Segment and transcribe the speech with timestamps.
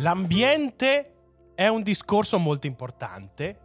[0.00, 1.12] L'ambiente
[1.54, 3.58] è un discorso molto importante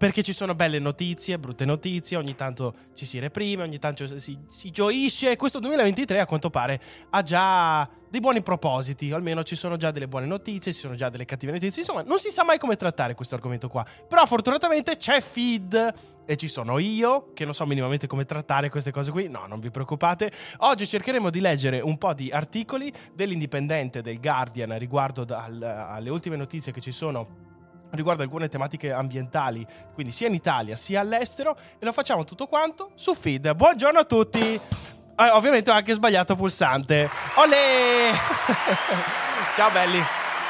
[0.00, 4.38] perché ci sono belle notizie, brutte notizie, ogni tanto ci si reprime, ogni tanto si,
[4.48, 5.36] si gioisce.
[5.36, 10.08] Questo 2023 a quanto pare ha già dei buoni propositi, almeno ci sono già delle
[10.08, 13.12] buone notizie, ci sono già delle cattive notizie, insomma non si sa mai come trattare
[13.12, 13.84] questo argomento qua.
[14.08, 18.92] Però fortunatamente c'è feed e ci sono io che non so minimamente come trattare queste
[18.92, 20.32] cose qui, no non vi preoccupate.
[20.60, 26.36] Oggi cercheremo di leggere un po' di articoli dell'Indipendente, del Guardian riguardo al, alle ultime
[26.36, 27.48] notizie che ci sono
[27.92, 32.92] riguardo alcune tematiche ambientali, quindi sia in Italia sia all'estero, e lo facciamo tutto quanto
[32.94, 33.54] su feed.
[33.54, 34.38] Buongiorno a tutti!
[34.40, 37.08] Eh, ovviamente ho anche sbagliato pulsante.
[37.36, 38.10] Olè!
[39.54, 40.02] Ciao belli!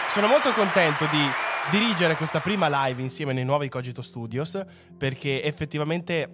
[0.08, 1.24] Sono molto contento di
[1.70, 4.60] dirigere questa prima live insieme nei nuovi Cogito Studios
[4.96, 6.28] perché effettivamente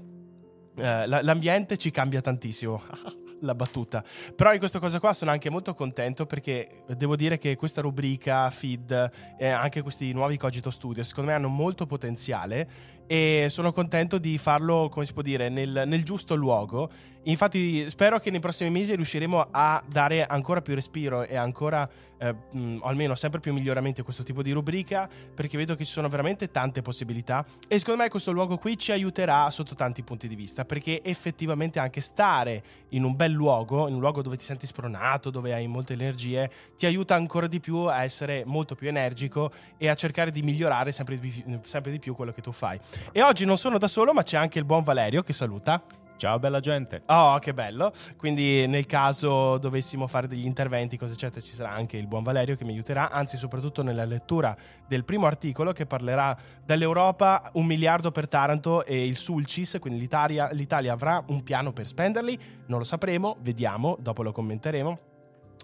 [0.77, 2.83] eh, l'ambiente ci cambia tantissimo.
[3.41, 4.05] la battuta.
[4.34, 8.48] Però in questa cosa qua sono anche molto contento perché devo dire che questa rubrica,
[8.51, 14.19] feed e anche questi nuovi Cogito Studio secondo me hanno molto potenziale e sono contento
[14.19, 16.91] di farlo, come si può dire, nel, nel, giusto luogo.
[17.25, 22.34] Infatti spero che nei prossimi mesi riusciremo a dare ancora più respiro e ancora, eh,
[22.50, 26.09] mh, almeno sempre più miglioramenti a questo tipo di rubrica, perché vedo che ci sono
[26.09, 30.34] veramente tante possibilità e secondo me questo luogo qui ci aiuterà sotto tanti punti di
[30.34, 34.67] vista, perché effettivamente anche stare in un bel luogo, in un luogo dove ti senti
[34.67, 39.50] spronato, dove hai molte energie, ti aiuta ancora di più a essere molto più energico
[39.77, 42.78] e a cercare di migliorare sempre di, sempre di più quello che tu fai.
[43.12, 45.83] E oggi non sono da solo, ma c'è anche il buon Valerio che saluta.
[46.16, 47.03] Ciao bella gente.
[47.06, 47.93] Oh, che bello.
[48.16, 52.56] Quindi nel caso dovessimo fare degli interventi, cose eccetera, ci sarà anche il buon Valerio
[52.56, 54.56] che mi aiuterà, anzi soprattutto nella lettura
[54.88, 56.34] del primo articolo che parlerà
[56.65, 61.87] dall'Europa, un miliardo per Taranto e il Sulcis, quindi l'Italia, l'Italia avrà un piano per
[61.87, 65.16] spenderli, non lo sapremo, vediamo, dopo lo commenteremo.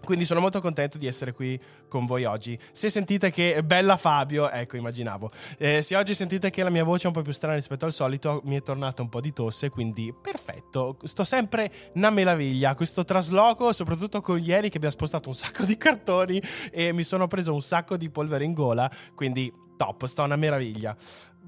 [0.05, 2.59] Quindi sono molto contento di essere qui con voi oggi.
[2.73, 5.31] Se sentite che bella Fabio, ecco, immaginavo.
[5.59, 7.93] Eh, se oggi sentite che la mia voce è un po' più strana rispetto al
[7.93, 10.97] solito, mi è tornata un po' di tosse, quindi perfetto.
[11.03, 12.75] Sto sempre una meraviglia.
[12.75, 17.27] Questo trasloco, soprattutto con ieri che abbiamo spostato un sacco di cartoni e mi sono
[17.27, 20.97] preso un sacco di polvere in gola, quindi top, sta una meraviglia.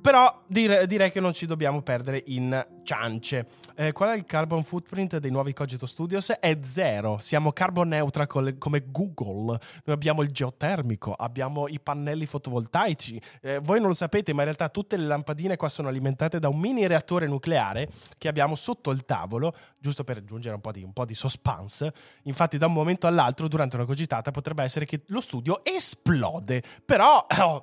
[0.05, 3.47] Però dire, direi che non ci dobbiamo perdere in ciance.
[3.75, 6.29] Eh, qual è il carbon footprint dei nuovi Cogito Studios?
[6.29, 7.17] È zero.
[7.19, 8.27] Siamo carbon neutral
[8.59, 9.59] come Google.
[9.85, 13.19] Noi abbiamo il geotermico, abbiamo i pannelli fotovoltaici.
[13.41, 16.51] Eh, voi non lo sapete, ma in realtà tutte le lampadine qua sono alimentate da
[16.51, 17.89] un mini reattore nucleare
[18.19, 21.91] che abbiamo sotto il tavolo, giusto per aggiungere un po' di, un po di suspense.
[22.25, 26.63] Infatti, da un momento all'altro, durante una cogitata, potrebbe essere che lo studio esplode.
[26.85, 27.25] Però.
[27.45, 27.63] Oh,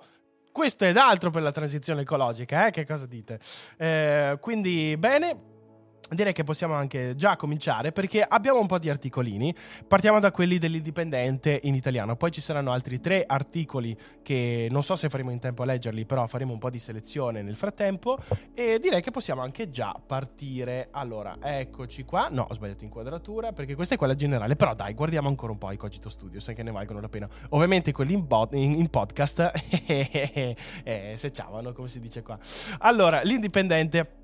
[0.51, 2.71] questo ed altro per la transizione ecologica, eh?
[2.71, 3.39] Che cosa dite?
[3.77, 5.50] Eh, quindi, bene.
[6.13, 9.55] Direi che possiamo anche già cominciare perché abbiamo un po' di articolini.
[9.87, 14.97] Partiamo da quelli dell'Indipendente in italiano, poi ci saranno altri tre articoli che non so
[14.97, 18.17] se faremo in tempo a leggerli, però faremo un po' di selezione nel frattempo
[18.53, 20.89] e direi che possiamo anche già partire.
[20.91, 22.27] Allora, eccoci qua.
[22.29, 25.71] No, ho sbagliato inquadratura perché questa è quella generale, però dai, guardiamo ancora un po'
[25.71, 27.29] i Cogito Studio, sai che ne valgono la pena.
[27.51, 29.49] Ovviamente quelli in, bot- in, in podcast
[29.87, 30.55] eh,
[31.15, 32.37] se ciavano, come si dice qua.
[32.79, 34.19] Allora, l'Indipendente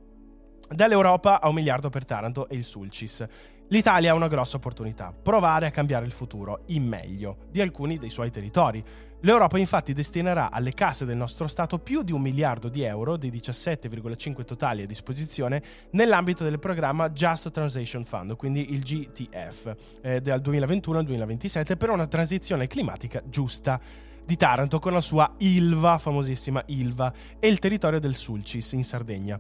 [0.70, 3.26] Dall'Europa a un miliardo per Taranto e il Sulcis.
[3.70, 8.10] L'Italia ha una grossa opportunità, provare a cambiare il futuro in meglio di alcuni dei
[8.10, 8.84] suoi territori.
[9.22, 13.30] L'Europa infatti destinerà alle casse del nostro Stato più di un miliardo di euro dei
[13.30, 15.62] 17,5 totali a disposizione
[15.92, 21.90] nell'ambito del programma Just Transition Fund, quindi il GTF, eh, dal 2021 al 2027 per
[21.90, 23.82] una transizione climatica giusta
[24.24, 29.40] di Taranto con la sua Ilva, famosissima Ilva, e il territorio del Sulcis in Sardegna.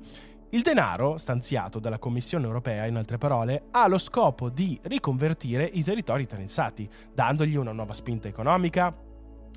[0.51, 5.83] Il denaro, stanziato dalla Commissione europea, in altre parole, ha lo scopo di riconvertire i
[5.83, 8.95] territori interessati, dandogli una nuova spinta economica,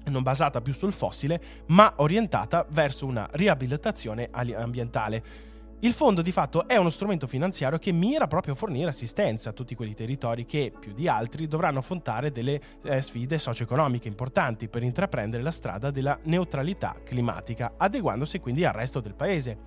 [0.06, 5.22] non basata più sul fossile, ma orientata verso una riabilitazione ambientale.
[5.82, 9.52] Il fondo di fatto è uno strumento finanziario che mira proprio a fornire assistenza a
[9.52, 14.82] tutti quei territori che, più di altri, dovranno affrontare delle eh, sfide socio-economiche importanti per
[14.82, 19.58] intraprendere la strada della neutralità climatica, adeguandosi quindi al resto del paese.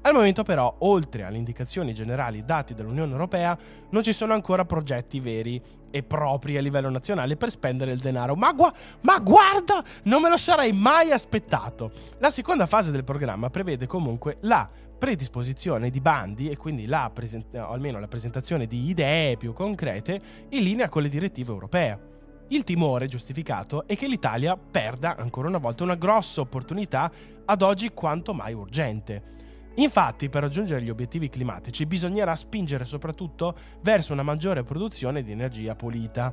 [0.00, 3.58] Al momento però, oltre alle indicazioni generali date dall'Unione Europea,
[3.90, 5.60] non ci sono ancora progetti veri
[5.90, 8.34] e propri a livello nazionale per spendere il denaro.
[8.36, 8.72] Ma, gu-
[9.02, 11.90] ma guarda, non me lo sarei mai aspettato.
[12.18, 14.68] La seconda fase del programma prevede comunque la
[14.98, 20.62] predisposizione di bandi e quindi la present- almeno la presentazione di idee più concrete in
[20.62, 22.16] linea con le direttive europee.
[22.48, 27.10] Il timore giustificato è che l'Italia perda ancora una volta una grossa opportunità
[27.44, 29.36] ad oggi quanto mai urgente.
[29.78, 35.76] Infatti, per raggiungere gli obiettivi climatici bisognerà spingere soprattutto verso una maggiore produzione di energia
[35.76, 36.32] pulita,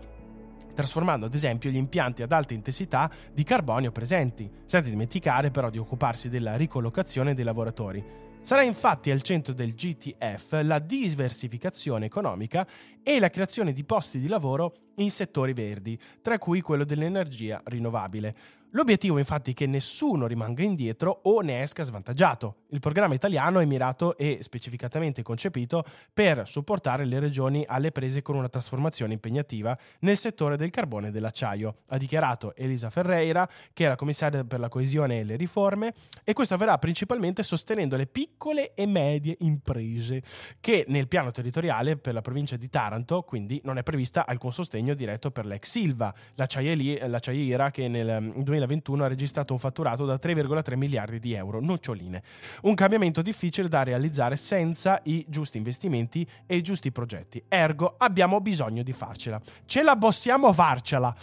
[0.73, 5.77] trasformando ad esempio gli impianti ad alta intensità di carbonio presenti, senza dimenticare però di
[5.77, 8.03] occuparsi della ricollocazione dei lavoratori.
[8.41, 12.67] Sarà infatti al centro del GTF la diversificazione economica
[13.01, 18.35] e la creazione di posti di lavoro in settori verdi, tra cui quello dell'energia rinnovabile.
[18.75, 22.63] L'obiettivo infatti è che nessuno rimanga indietro o ne esca svantaggiato.
[22.71, 28.35] Il programma italiano è mirato e specificatamente concepito per supportare le regioni alle prese con
[28.35, 33.87] una trasformazione impegnativa nel settore del carbone e dell'acciaio, ha dichiarato Elisa Ferreira, che è
[33.87, 35.93] la commissaria per la coesione e le riforme,
[36.25, 40.21] e questo avverrà principalmente sostenendo le piccole e medie imprese,
[40.59, 44.95] che nel piano territoriale per la provincia di Taranto, quindi non è prevista alcun sostegno
[44.95, 50.75] diretto per l'ex Silva, l'acciaiera che nel 2020 2021 ha registrato un fatturato da 3,3
[50.75, 52.21] miliardi di euro, noccioline.
[52.63, 57.43] Un cambiamento difficile da realizzare senza i giusti investimenti e i giusti progetti.
[57.47, 59.39] Ergo, abbiamo bisogno di farcela.
[59.65, 61.15] Ce la possiamo farcela!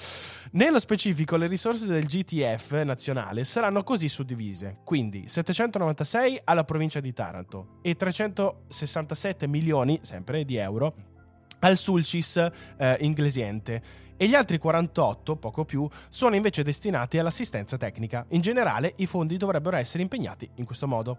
[0.52, 7.12] Nello specifico, le risorse del GTF nazionale saranno così suddivise: quindi 796 alla provincia di
[7.12, 10.94] Taranto e 367 milioni, sempre di euro,
[11.60, 18.24] al Sulcis eh, inglesiente e gli altri 48, poco più, sono invece destinati all'assistenza tecnica.
[18.28, 21.18] In generale, i fondi dovrebbero essere impegnati in questo modo.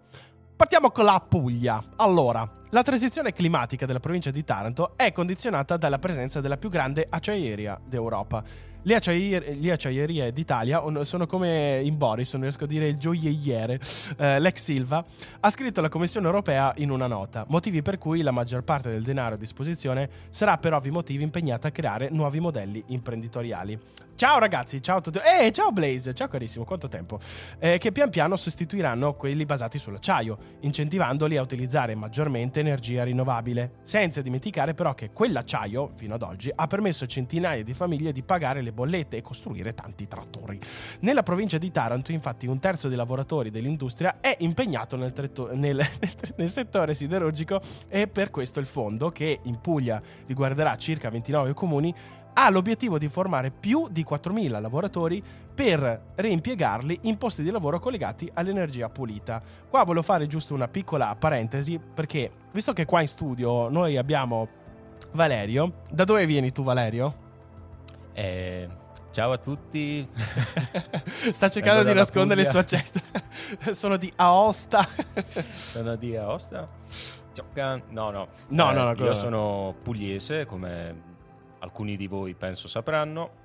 [0.56, 1.84] Partiamo con la Puglia.
[1.98, 7.06] Allora, la transizione climatica della provincia di Taranto è condizionata dalla presenza della più grande
[7.10, 8.42] acciaieria d'Europa
[8.84, 13.80] le, acciaier- le acciaierie d'Italia sono come in Boris, non riesco a dire il gioielliere.
[14.18, 15.04] Eh, l'ex Silva
[15.40, 19.04] ha scritto alla Commissione europea in una nota, motivi per cui la maggior parte del
[19.04, 23.80] denaro a disposizione sarà per ovvi motivi impegnata a creare nuovi modelli imprenditoriali.
[24.16, 25.18] Ciao ragazzi, ciao a tutti.
[25.18, 27.20] Eh, ciao Blaze, ciao carissimo, quanto tempo.
[27.58, 33.80] Eh, che pian piano sostituiranno quelli basati sull'acciaio, incentivandoli a utilizzare maggiormente energia rinnovabile.
[33.82, 38.22] Senza dimenticare però che quell'acciaio, fino ad oggi, ha permesso a centinaia di famiglie di
[38.22, 40.60] pagare le bollette e costruire tanti trattori.
[41.02, 45.82] Nella provincia di Taranto, infatti, un terzo dei lavoratori dell'industria è impegnato nel, tretto- nel,
[46.36, 51.94] nel settore siderurgico e per questo il fondo, che in Puglia riguarderà circa 29 comuni,
[52.34, 55.24] ha l'obiettivo di formare più di 4.000 lavoratori
[55.54, 59.42] per reimpiegarli in posti di lavoro collegati all'energia pulita.
[59.70, 64.62] Qua volevo fare giusto una piccola parentesi perché visto che qua in studio noi abbiamo
[65.12, 67.23] Valerio, da dove vieni tu Valerio?
[68.16, 68.70] Eh,
[69.12, 70.08] ciao a tutti.
[71.34, 73.00] Sta cercando di nascondere il suo accento.
[73.74, 74.88] Sono di Aosta.
[75.52, 76.70] sono di Aosta?
[77.90, 78.28] No, no.
[78.50, 79.06] No, eh, no, no.
[79.06, 81.12] Io sono pugliese come
[81.60, 83.42] alcuni di voi penso sapranno.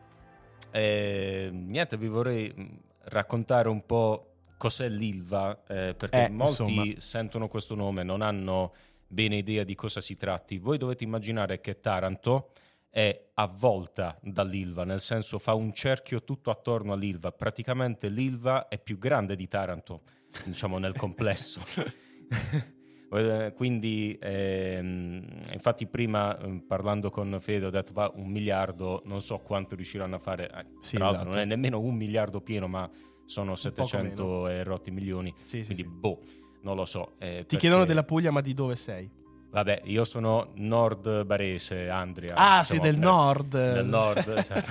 [0.70, 2.66] E, niente, vi vorrei mm,
[3.04, 6.92] raccontare un po' cos'è l'ILVA, eh, perché eh, molti insomma.
[6.98, 8.74] sentono questo nome, non hanno
[9.06, 10.58] bene idea di cosa si tratti.
[10.58, 12.50] Voi dovete immaginare che Taranto
[12.90, 17.32] è avvolta dall'Ilva, nel senso fa un cerchio tutto attorno all'Ilva.
[17.32, 20.02] Praticamente l'Ilva è più grande di Taranto,
[20.44, 21.60] diciamo nel complesso.
[23.10, 29.22] Eh, quindi, ehm, infatti, prima ehm, parlando con Fede ho detto va un miliardo, non
[29.22, 30.50] so quanto riusciranno a fare.
[30.50, 31.36] Eh, sì, tra l'altro, esatto.
[31.36, 32.86] non è nemmeno un miliardo pieno, ma
[33.24, 35.34] sono 700 e rotti milioni.
[35.44, 36.20] Sì, quindi, sì, boh,
[36.62, 37.12] non lo so.
[37.18, 37.56] Eh, Ti perché...
[37.56, 39.10] chiedono della Puglia, ma di dove sei?
[39.50, 42.34] Vabbè, io sono nord barese, Andrea.
[42.34, 43.50] Ah, sei del nord.
[43.50, 44.70] Del nord, esatto.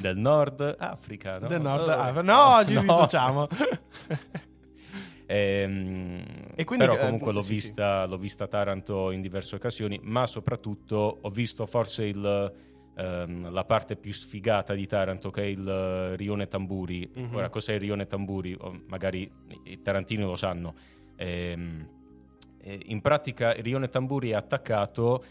[0.00, 1.46] del nord Africa, no?
[1.48, 2.22] Del nord Africa.
[2.22, 2.80] No, ci no.
[2.82, 3.48] dissociamo.
[5.28, 6.22] Ehm,
[6.54, 8.10] e quindi, però comunque eh, l'ho, sì, vista, sì.
[8.10, 12.52] l'ho vista Taranto in diverse occasioni, ma soprattutto ho visto forse il,
[12.96, 17.10] ehm, la parte più sfigata di Taranto che è il Rione Tamburi.
[17.18, 17.34] Mm-hmm.
[17.34, 18.56] Ora, cos'è il Rione Tamburi?
[18.56, 19.28] O magari
[19.64, 20.74] i tarantini lo sanno.
[21.16, 21.95] Ehm,
[22.86, 25.24] in pratica il Rione Tamburi è attaccato...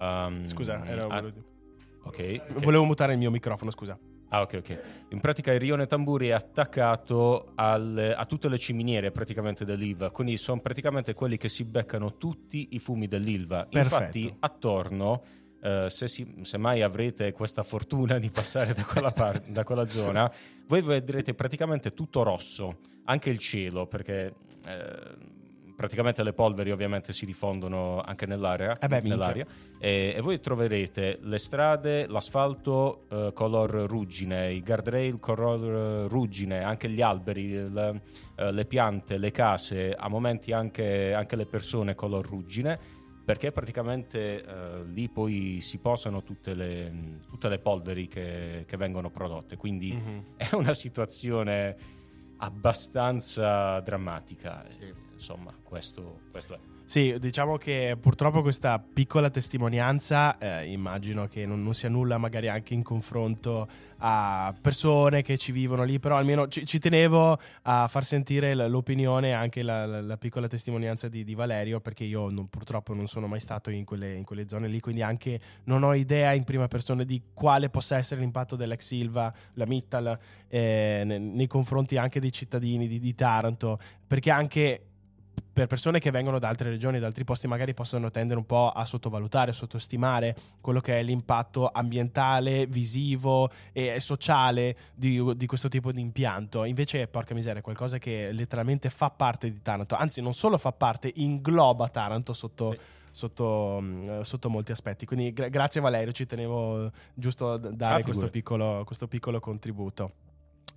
[0.00, 1.06] Um, Scusa, era...
[1.06, 1.22] A...
[2.04, 2.62] Okay, ok.
[2.62, 3.98] Volevo mutare il mio microfono, scusa.
[4.34, 4.78] Ah, ok, ok.
[5.10, 10.36] In pratica il rione Tamburi è attaccato al, a tutte le ciminiere praticamente dell'Ilva, quindi
[10.38, 13.64] sono praticamente quelli che si beccano tutti i fumi dell'Ilva.
[13.70, 14.18] Perfetto.
[14.18, 15.22] Infatti, attorno,
[15.62, 19.86] eh, se, si, se, mai avrete questa fortuna di passare da quella, par- da quella
[19.86, 20.30] zona,
[20.66, 24.34] voi vedrete praticamente tutto rosso, anche il cielo, perché
[24.66, 25.32] eh,
[25.74, 29.46] praticamente le polveri ovviamente si diffondono anche nell'area, eh beh, nell'aria
[29.78, 36.88] e, e, voi troverete le strade, l'asfalto eh, color ruggine, i guardrail color ruggine, anche
[36.88, 38.00] gli alberi, le,
[38.36, 44.44] eh, le piante, le case, a momenti anche, anche le persone color ruggine perché praticamente
[44.44, 49.94] eh, lì poi si posano tutte le, tutte le polveri che, che, vengono prodotte, quindi
[49.94, 50.18] mm-hmm.
[50.36, 51.74] è una situazione
[52.36, 54.62] abbastanza drammatica.
[54.68, 56.58] Sì insomma, questo, questo è.
[56.86, 62.48] Sì, diciamo che purtroppo questa piccola testimonianza eh, immagino che non, non, sia nulla magari
[62.48, 63.66] anche in confronto
[63.98, 69.32] a persone che ci vivono lì, però almeno ci, ci tenevo a far sentire l'opinione,
[69.32, 73.26] anche la, la, la piccola testimonianza di, di, Valerio, perché io non, purtroppo non sono
[73.26, 76.68] mai stato in quelle, in quelle, zone lì, quindi anche non ho idea in prima
[76.68, 82.20] persona di quale possa essere l'impatto dell'ex Silva, la Mittal, eh, nei, nei, confronti anche
[82.20, 84.88] dei cittadini di, di Taranto, perché anche
[85.54, 88.70] per persone che vengono da altre regioni, da altri posti, magari possono tendere un po'
[88.70, 95.68] a sottovalutare, a sottostimare quello che è l'impatto ambientale, visivo e sociale di, di, questo
[95.68, 96.64] tipo di impianto.
[96.64, 100.72] Invece, porca miseria, è qualcosa che letteralmente fa parte di Taranto, anzi, non solo fa
[100.72, 102.72] parte, ingloba Taranto sotto.
[102.72, 102.78] Sì.
[103.14, 105.06] Sotto, mm, sotto, molti aspetti.
[105.06, 110.10] Quindi gra- grazie Valerio, ci tenevo giusto a dare ah, questo, piccolo, questo piccolo contributo.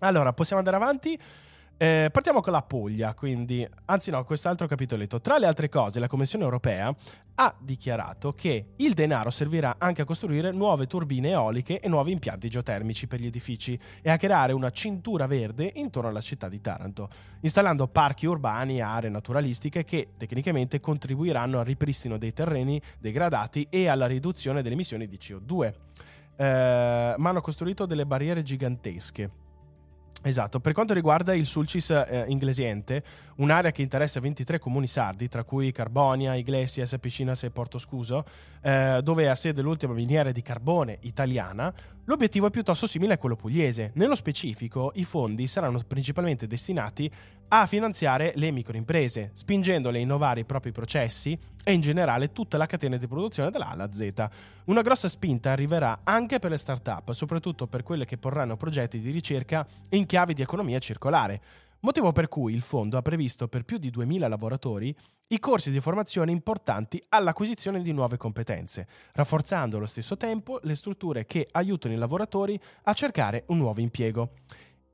[0.01, 1.19] Allora, possiamo andare avanti.
[1.79, 5.21] Eh, partiamo con la Puglia, quindi, anzi no, quest'altro capitoletto.
[5.21, 6.91] Tra le altre cose, la Commissione europea
[7.35, 12.49] ha dichiarato che il denaro servirà anche a costruire nuove turbine eoliche e nuovi impianti
[12.49, 17.09] geotermici per gli edifici e a creare una cintura verde intorno alla città di Taranto,
[17.41, 23.87] installando parchi urbani e aree naturalistiche che tecnicamente contribuiranno al ripristino dei terreni degradati e
[23.87, 25.73] alla riduzione delle emissioni di CO2.
[26.37, 29.45] Eh, ma hanno costruito delle barriere gigantesche
[30.23, 33.03] Esatto, per quanto riguarda il Sulcis eh, inglesiente,
[33.35, 38.25] un'area che interessa 23 comuni sardi, tra cui Carbonia, Iglesias, Piscinas e Porto Scuso,
[38.61, 41.71] eh, dove ha sede l'ultima miniera di carbone italiana,
[42.05, 43.91] l'obiettivo è piuttosto simile a quello pugliese.
[43.93, 47.09] Nello specifico, i fondi saranno principalmente destinati
[47.49, 52.65] a finanziare le microimprese, spingendole a innovare i propri processi e in generale tutta la
[52.65, 54.27] catena di produzione dalla A alla Z.
[54.65, 59.11] Una grossa spinta arriverà anche per le start-up, soprattutto per quelle che porranno progetti di
[59.11, 61.41] ricerca in chiave di economia circolare.
[61.81, 64.95] Motivo per cui il fondo ha previsto per più di 2000 lavoratori
[65.27, 71.25] i corsi di formazione importanti all'acquisizione di nuove competenze, rafforzando allo stesso tempo le strutture
[71.25, 74.31] che aiutano i lavoratori a cercare un nuovo impiego.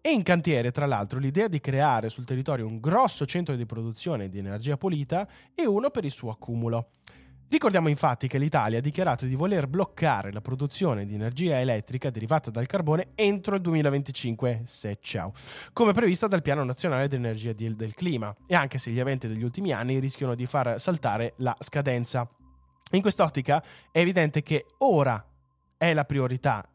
[0.06, 4.28] E in cantiere, tra l'altro, l'idea di creare sul territorio un grosso centro di produzione
[4.28, 6.90] di energia pulita e uno per il suo accumulo.
[7.48, 12.52] Ricordiamo infatti che l'Italia ha dichiarato di voler bloccare la produzione di energia elettrica derivata
[12.52, 15.32] dal carbone entro il 2025, se ciao,
[15.72, 19.72] come prevista dal Piano Nazionale dell'Energia del Clima, e anche se gli eventi degli ultimi
[19.72, 22.30] anni rischiano di far saltare la scadenza.
[22.92, 25.26] In quest'ottica è evidente che ora
[25.78, 26.68] è la priorità,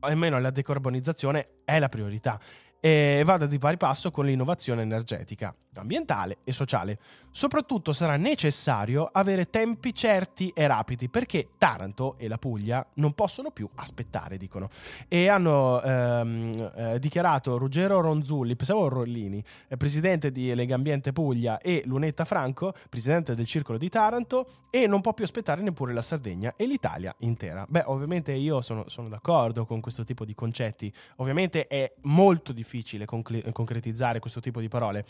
[0.00, 2.38] almeno la decarbonizzazione è la priorità
[2.86, 6.98] e vada di pari passo con l'innovazione energetica, ambientale e sociale.
[7.30, 13.50] Soprattutto sarà necessario avere tempi certi e rapidi perché Taranto e la Puglia non possono
[13.50, 14.68] più aspettare, dicono.
[15.08, 21.58] E hanno ehm, eh, dichiarato Ruggero Ronzulli, pensavo Rollini, eh, presidente di Lega Ambiente Puglia
[21.58, 26.02] e Lunetta Franco, presidente del Circolo di Taranto, e non può più aspettare neppure la
[26.02, 27.66] Sardegna e l'Italia intera.
[27.68, 30.92] Beh, ovviamente io sono, sono d'accordo con questo tipo di concetti.
[31.16, 35.04] Ovviamente è molto difficile concre- concretizzare questo tipo di parole.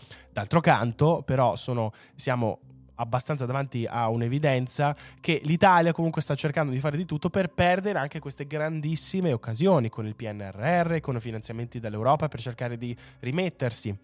[0.56, 2.60] D'altro canto, però, sono, siamo
[2.96, 7.98] abbastanza davanti a un'evidenza che l'Italia comunque sta cercando di fare di tutto per perdere
[7.98, 13.94] anche queste grandissime occasioni con il PNRR, con i finanziamenti dall'Europa per cercare di rimettersi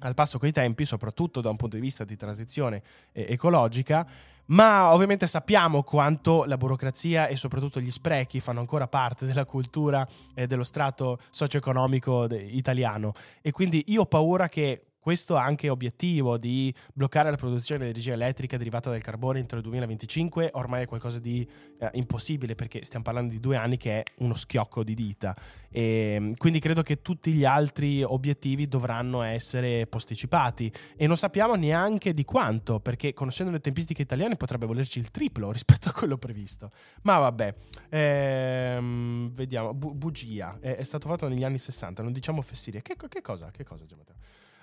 [0.00, 4.06] al passo coi tempi, soprattutto da un punto di vista di transizione eh, ecologica,
[4.46, 10.06] ma ovviamente sappiamo quanto la burocrazia e soprattutto gli sprechi fanno ancora parte della cultura
[10.34, 13.12] e dello strato socio-economico italiano.
[13.40, 18.12] E quindi io ho paura che questo anche obiettivo di bloccare la produzione di energia
[18.12, 23.04] elettrica derivata dal carbone entro il 2025 ormai è qualcosa di eh, impossibile perché stiamo
[23.04, 25.36] parlando di due anni che è uno schiocco di dita.
[25.70, 30.72] E ehm, quindi credo che tutti gli altri obiettivi dovranno essere posticipati.
[30.96, 35.50] E non sappiamo neanche di quanto perché conoscendo le tempistiche italiane potrebbe volerci il triplo
[35.52, 36.70] rispetto a quello previsto.
[37.02, 37.54] Ma vabbè
[37.90, 39.74] ehm, vediamo.
[39.74, 40.58] Bu- bugia.
[40.60, 42.82] È, è, stato fatto negli anni 60 non diciamo fesserie.
[42.82, 43.50] Che, che cosa?
[43.50, 44.16] Che cosa Giamatteo?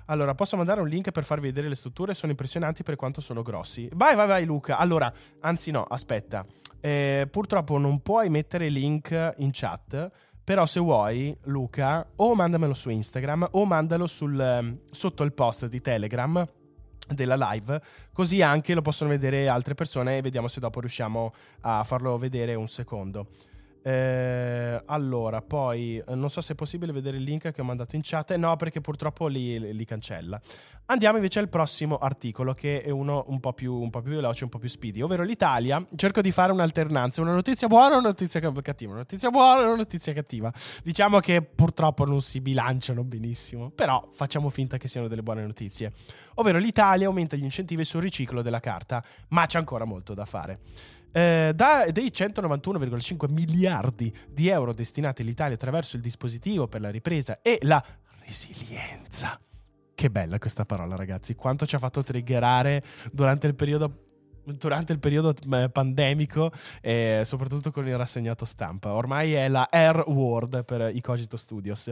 [0.05, 2.13] Allora, posso mandare un link per farvi vedere le strutture?
[2.13, 3.89] Sono impressionanti per quanto sono grossi.
[3.93, 4.77] Vai, vai, vai, Luca.
[4.77, 6.45] Allora, anzi, no, aspetta.
[6.79, 10.12] Eh, purtroppo non puoi mettere link in chat.
[10.43, 15.65] Però se vuoi, Luca, o mandamelo su Instagram o mandalo sul, ehm, sotto il post
[15.65, 16.47] di Telegram
[17.07, 17.81] della live,
[18.13, 22.53] così anche lo possono vedere altre persone e vediamo se dopo riusciamo a farlo vedere
[22.53, 23.27] un secondo.
[23.88, 27.96] Eh, allora, poi eh, non so se è possibile vedere il link che ho mandato
[27.96, 28.34] in chat.
[28.36, 30.42] No, perché purtroppo li, li cancella.
[30.88, 34.44] Andiamo invece al prossimo articolo, che è uno un po, più, un po' più veloce,
[34.44, 35.84] un po' più speedy, ovvero l'Italia.
[35.96, 38.92] Cerco di fare un'alternanza: una notizia buona e una notizia cattiva.
[38.92, 40.54] Una notizia buona e una notizia cattiva.
[40.84, 45.92] Diciamo che purtroppo non si bilanciano benissimo, però facciamo finta che siano delle buone notizie.
[46.36, 50.60] Ovvero l'Italia aumenta gli incentivi sul riciclo della carta, ma c'è ancora molto da fare.
[51.12, 57.39] Eh, da, dei 191,5 miliardi di euro destinati all'Italia attraverso il dispositivo per la ripresa
[57.42, 57.84] e la
[58.24, 59.39] resilienza.
[59.96, 61.36] Che bella questa parola, ragazzi.
[61.36, 64.04] Quanto ci ha fatto triggerare durante il periodo
[64.46, 68.94] durante il periodo eh, pandemico e soprattutto con il rassegnato stampa.
[68.94, 71.92] Ormai è la Air World per i Cogito Studios.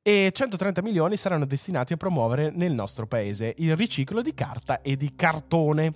[0.00, 4.96] E 130 milioni saranno destinati a promuovere nel nostro paese il riciclo di carta e
[4.96, 5.92] di cartone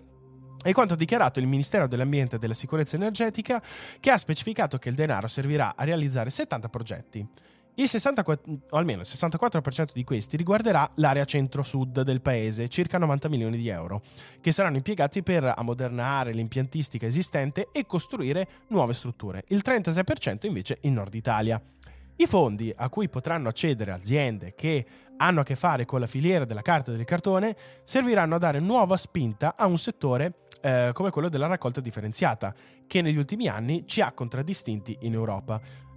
[0.62, 3.62] è quanto ha dichiarato il Ministero dell'Ambiente e della Sicurezza Energetica,
[4.00, 7.28] che ha specificato che il denaro servirà a realizzare 70 progetti.
[7.78, 13.28] Il 64, o almeno il 64% di questi riguarderà l'area centro-sud del paese, circa 90
[13.28, 14.00] milioni di euro,
[14.40, 19.44] che saranno impiegati per ammodernare l'impiantistica esistente e costruire nuove strutture.
[19.48, 21.60] Il 36% invece in Nord Italia.
[22.18, 24.86] I fondi a cui potranno accedere aziende che
[25.18, 27.54] hanno a che fare con la filiera della carta e del cartone
[27.84, 32.54] serviranno a dare nuova spinta a un settore eh, come quello della raccolta differenziata,
[32.86, 35.60] che negli ultimi anni ci ha contraddistinti in Europa.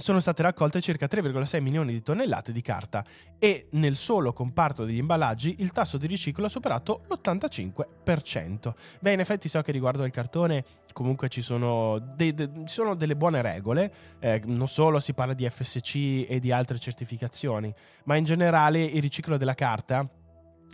[0.00, 3.04] Sono state raccolte circa 3,6 milioni di tonnellate di carta
[3.38, 8.72] e nel solo comparto degli imballaggi il tasso di riciclo ha superato l'85%.
[9.00, 13.16] Beh, in effetti so che riguardo al cartone comunque ci sono, de- de- sono delle
[13.16, 17.72] buone regole, eh, non solo si parla di FSC e di altre certificazioni,
[18.04, 20.08] ma in generale il riciclo della carta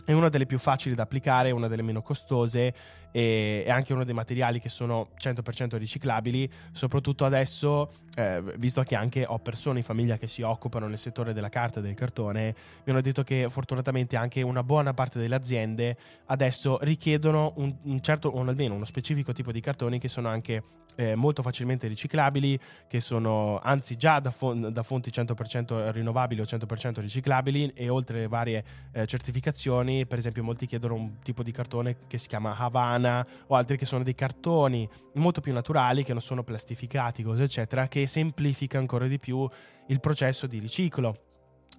[0.05, 2.73] è una delle più facili da applicare, una delle meno costose
[3.17, 8.93] e è anche uno dei materiali che sono 100% riciclabili, soprattutto adesso, eh, visto che
[8.93, 12.53] anche ho persone in famiglia che si occupano nel settore della carta e del cartone,
[12.83, 17.99] mi hanno detto che fortunatamente anche una buona parte delle aziende adesso richiedono un, un
[18.01, 20.61] certo, o almeno uno specifico tipo di cartoni che sono anche
[20.95, 26.43] eh, molto facilmente riciclabili, che sono anzi già da, fon- da, fonti 100% rinnovabili o
[26.43, 31.97] 100% riciclabili e oltre varie eh, certificazioni, per esempio molti chiedono un tipo di cartone
[32.07, 33.06] che si chiama Havana
[33.47, 37.87] o altri che sono dei cartoni molto più naturali, che non sono plastificati, cose eccetera,
[37.87, 39.47] che semplifica ancora di più
[39.87, 41.26] il processo di riciclo.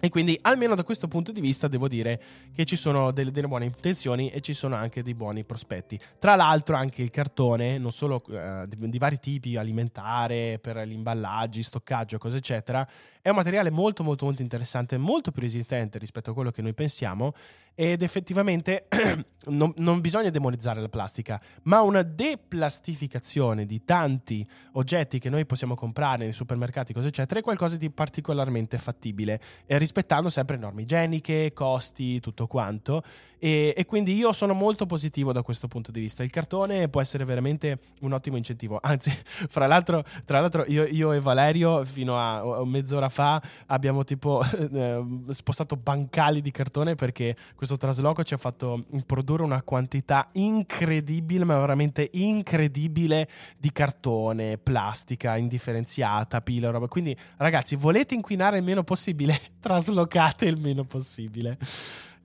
[0.01, 2.21] E quindi, almeno da questo punto di vista, devo dire
[2.55, 5.99] che ci sono delle, delle, buone intenzioni e ci sono anche dei buoni prospetti.
[6.17, 10.93] Tra l'altro, anche il cartone, non solo eh, di, di, vari tipi, alimentare, per gli
[10.93, 12.87] imballaggi, stoccaggio, cose eccetera,
[13.21, 16.73] è un materiale molto, molto, molto interessante, molto più resistente rispetto a quello che noi
[16.73, 17.33] pensiamo.
[17.75, 18.87] Ed effettivamente
[19.47, 25.75] non, non bisogna demonizzare la plastica, ma una deplastificazione di tanti oggetti che noi possiamo
[25.75, 29.39] comprare nei supermercati, cose eccetera, è qualcosa di particolarmente fattibile.
[29.65, 33.01] E rispettando sempre norme igieniche, costi, tutto quanto.
[33.39, 36.23] E, e, quindi io sono molto positivo da questo punto di vista.
[36.23, 38.77] Il cartone può essere veramente un ottimo incentivo.
[38.81, 39.09] Anzi,
[39.49, 45.03] fra l'altro, tra l'altro io, io e Valerio fino a mezz'ora fa abbiamo tipo eh,
[45.29, 51.57] spostato bancali di cartone perché questo trasloco ci ha fatto produrre una quantità incredibile, ma
[51.57, 56.87] veramente incredibile di cartone, plastica indifferenziata, pile, roba.
[56.87, 59.39] Quindi ragazzi, volete inquinare il meno possibile?
[59.81, 61.57] Traslocate il meno possibile.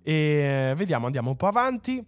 [0.02, 2.04] E vediamo, andiamo un po' avanti.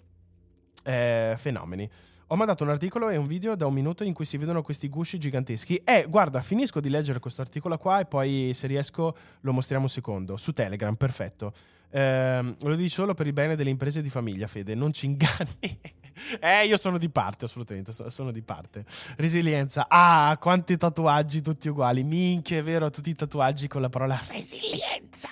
[0.84, 1.88] Eh, fenomeni.
[2.28, 4.88] Ho mandato un articolo e un video da un minuto in cui si vedono questi
[4.88, 5.76] gusci giganteschi.
[5.84, 9.90] Eh, guarda, finisco di leggere questo articolo qua e poi se riesco lo mostriamo un
[9.90, 10.36] secondo.
[10.36, 11.52] Su Telegram, perfetto.
[11.90, 15.80] Eh, lo dici solo per il bene delle imprese di famiglia, Fede, non ci inganni.
[16.40, 18.84] eh, io sono di parte, assolutamente, sono di parte.
[19.16, 19.86] Resilienza.
[19.88, 22.02] Ah, quanti tatuaggi tutti uguali.
[22.02, 25.30] Minchia, è vero, tutti i tatuaggi con la parola resilienza.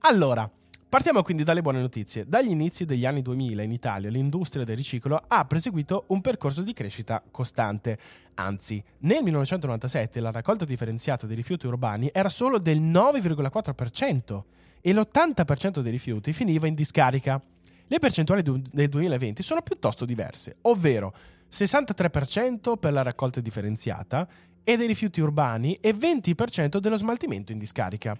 [0.00, 0.50] Allora,
[0.94, 2.24] Partiamo quindi dalle buone notizie.
[2.24, 6.72] Dagli inizi degli anni 2000 in Italia l'industria del riciclo ha proseguito un percorso di
[6.72, 7.98] crescita costante.
[8.34, 14.42] Anzi, nel 1997 la raccolta differenziata dei rifiuti urbani era solo del 9,4%
[14.86, 17.40] e l'80% dei rifiuti finiva in discarica.
[17.86, 21.14] Le percentuali del 2020 sono piuttosto diverse, ovvero
[21.50, 24.28] 63% per la raccolta differenziata
[24.62, 28.14] e dei rifiuti urbani e 20% dello smaltimento in discarica.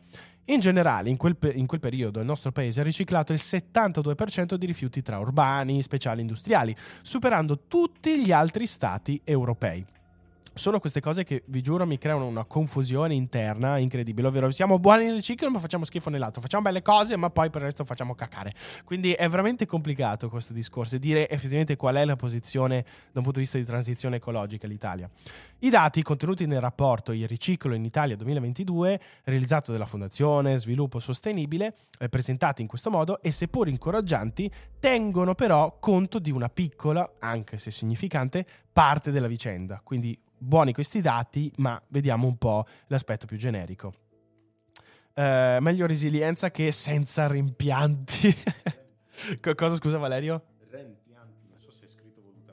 [0.46, 4.64] In generale, in quel, in quel, periodo il nostro paese ha riciclato il 72% di
[4.64, 9.84] rifiuti tra urbani, speciali e industriali, superando tutti gli altri stati europei
[10.54, 14.28] sono queste cose che vi giuro mi creano una confusione interna incredibile.
[14.28, 16.40] Ovvero, siamo buoni nel riciclo, ma facciamo schifo nell'altro.
[16.40, 18.54] Facciamo belle cose, ma poi per il resto facciamo cacare.
[18.84, 23.24] Quindi è veramente complicato questo discorso e dire effettivamente qual è la posizione da un
[23.24, 25.10] punto di vista di transizione ecologica l'Italia.
[25.58, 31.74] I dati contenuti nel rapporto Il riciclo in Italia 2022, realizzato dalla Fondazione Sviluppo Sostenibile,
[31.98, 37.58] eh, presentati in questo modo e seppur incoraggianti, tengono però conto di una piccola, anche
[37.58, 39.80] se significante, parte della vicenda.
[39.82, 43.94] Quindi buoni questi dati, ma vediamo un po' l'aspetto più generico.
[45.14, 48.34] Uh, meglio resilienza che senza rimpianti.
[49.54, 50.42] Cosa scusa Valerio?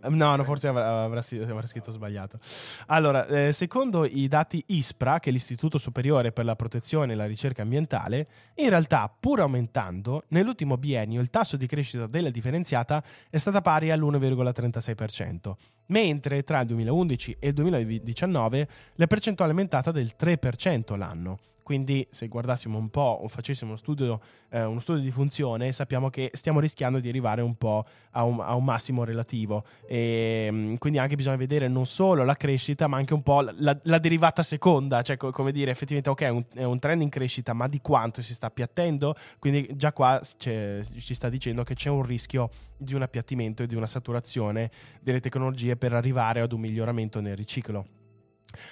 [0.10, 2.40] No, no, forse avrà, avrà, avrà, scritto sbagliato.
[2.88, 7.26] Allora, eh, secondo i dati ISPRA, che è l'Istituto Superiore per la Protezione e la
[7.26, 13.38] Ricerca Ambientale, in realtà, pur aumentando, nell'ultimo biennio il tasso di crescita della differenziata è
[13.38, 15.54] stata pari all'1,36%,
[15.92, 21.40] mentre tra il 2011 e il 2019 la percentuale è aumentata del 3% l'anno.
[21.72, 26.10] Quindi se guardassimo un po' o facessimo uno studio, eh, uno studio, di funzione, sappiamo
[26.10, 29.64] che stiamo rischiando di arrivare un po' a un, a un massimo relativo.
[29.88, 33.80] E, mm, quindi anche bisogna vedere non solo la crescita, ma anche un po' la,
[33.84, 37.54] la derivata seconda, cioè co- come dire effettivamente ok, un, è un, trend in crescita,
[37.54, 39.16] ma di quanto si sta appiattendo?
[39.40, 43.76] Quindi già qua ci sta dicendo che c'è un rischio di un appiattimento e di
[43.76, 48.01] una saturazione delle tecnologie per arrivare ad un miglioramento nel riciclo.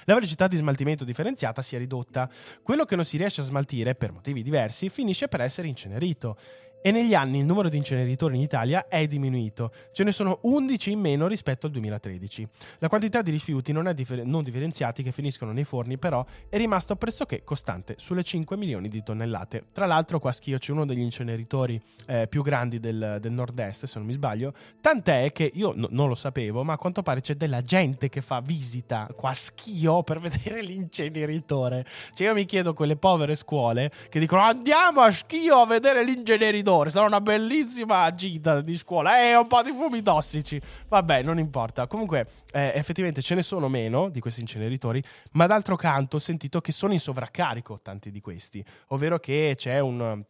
[0.06, 2.30] La velocità di smaltimento differenziata si è ridotta.
[2.62, 6.38] Quello che non si riesce a smaltire, per motivi diversi, finisce per essere incenerito
[6.82, 10.92] e negli anni il numero di inceneritori in Italia è diminuito, ce ne sono 11
[10.92, 12.48] in meno rispetto al 2013.
[12.80, 16.96] La quantità di rifiuti non, differ- non differenziati che finiscono nei forni però è rimasto
[16.96, 19.65] pressoché costante sulle 5 milioni di tonnellate.
[19.74, 23.86] Tra l'altro qua a Schio c'è uno degli inceneritori eh, più grandi del, del, nord-est,
[23.86, 27.22] se non mi sbaglio, tant'è che io no, non lo sapevo, ma a quanto pare
[27.22, 31.86] c'è della gente che fa visita qua a Schio per vedere l'inceneritore.
[32.13, 36.69] Cioè io mi chiedo quelle povere scuole che dicono andiamo a Schio a vedere l'inceneritore
[36.70, 36.90] corridore.
[36.90, 39.20] Sarà una bellissima gita di scuola.
[39.20, 40.62] E eh, un po' di fumi tossici.
[40.88, 41.88] Vabbè, non importa.
[41.88, 45.04] Comunque, eh, effettivamente ce ne sono meno di questi inceneritori.
[45.32, 48.64] Ma d'altro canto ho sentito che sono in sovraccarico tanti di questi.
[48.88, 50.24] Ovvero che c'è un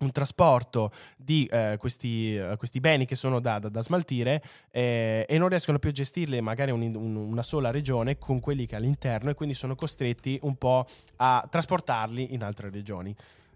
[0.00, 4.42] un trasporto di eh, questi, uh, questi, beni che sono da, da, da smaltire
[4.72, 8.66] eh, e non riescono più a gestirli magari un, un, una sola regione con quelli
[8.66, 10.84] che all'interno e quindi sono costretti un po'
[11.18, 13.14] a trasportarli in altre regioni.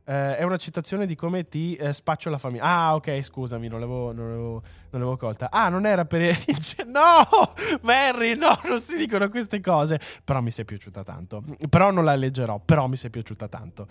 [0.09, 2.64] Eh, è una citazione di come ti eh, spaccio la famiglia.
[2.64, 5.51] Ah, ok, scusami, non l'avevo, non l'avevo, non l'avevo colta.
[5.51, 6.35] Ah, non era per.
[6.88, 10.01] no, Mary, no, non si dicono queste cose.
[10.25, 11.44] Però mi sei piaciuta tanto.
[11.68, 13.87] Però non la leggerò, però mi sei piaciuta tanto.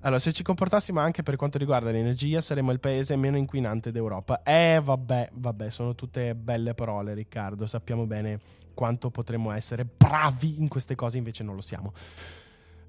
[0.00, 4.42] Allora, se ci comportassimo anche per quanto riguarda l'energia, saremmo il paese meno inquinante d'Europa.
[4.42, 7.66] Eh, vabbè, vabbè, sono tutte belle parole, Riccardo.
[7.66, 8.38] Sappiamo bene
[8.74, 11.94] quanto potremmo essere bravi in queste cose, invece non lo siamo.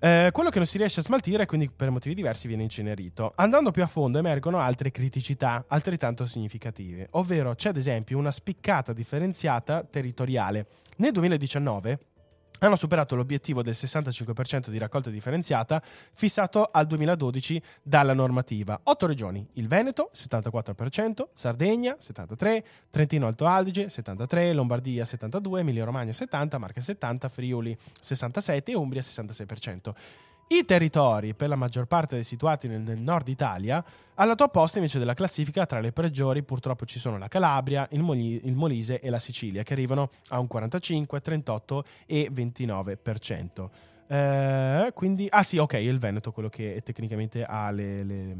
[0.03, 3.31] Eh, quello che non si riesce a smaltire, quindi per motivi diversi, viene incenerito.
[3.37, 8.91] Andando più a fondo emergono altre criticità altrettanto significative, ovvero c'è ad esempio una spiccata
[8.91, 10.67] differenziata territoriale.
[10.97, 11.99] Nel 2019
[12.59, 15.81] hanno superato l'obiettivo del 65% di raccolta differenziata
[16.13, 18.79] fissato al 2012 dalla normativa.
[18.83, 26.11] Otto regioni, il Veneto 74%, Sardegna 73%, Trentino Alto Adige 73%, Lombardia 72%, Emilia Romagna
[26.11, 29.93] 70%, Marche 70%, Friuli 67% e Umbria 66%.
[30.47, 33.83] I territori, per la maggior parte situati nel, nord Italia,
[34.15, 38.01] alla top posta invece della classifica tra le peggiori purtroppo ci sono la Calabria, il,
[38.01, 43.69] Moli, il Molise e la Sicilia, che arrivano a un 45, 38 e 29%.
[44.05, 48.35] Eh, quindi, ah sì, ok, il Veneto, quello che tecnicamente ha le, le,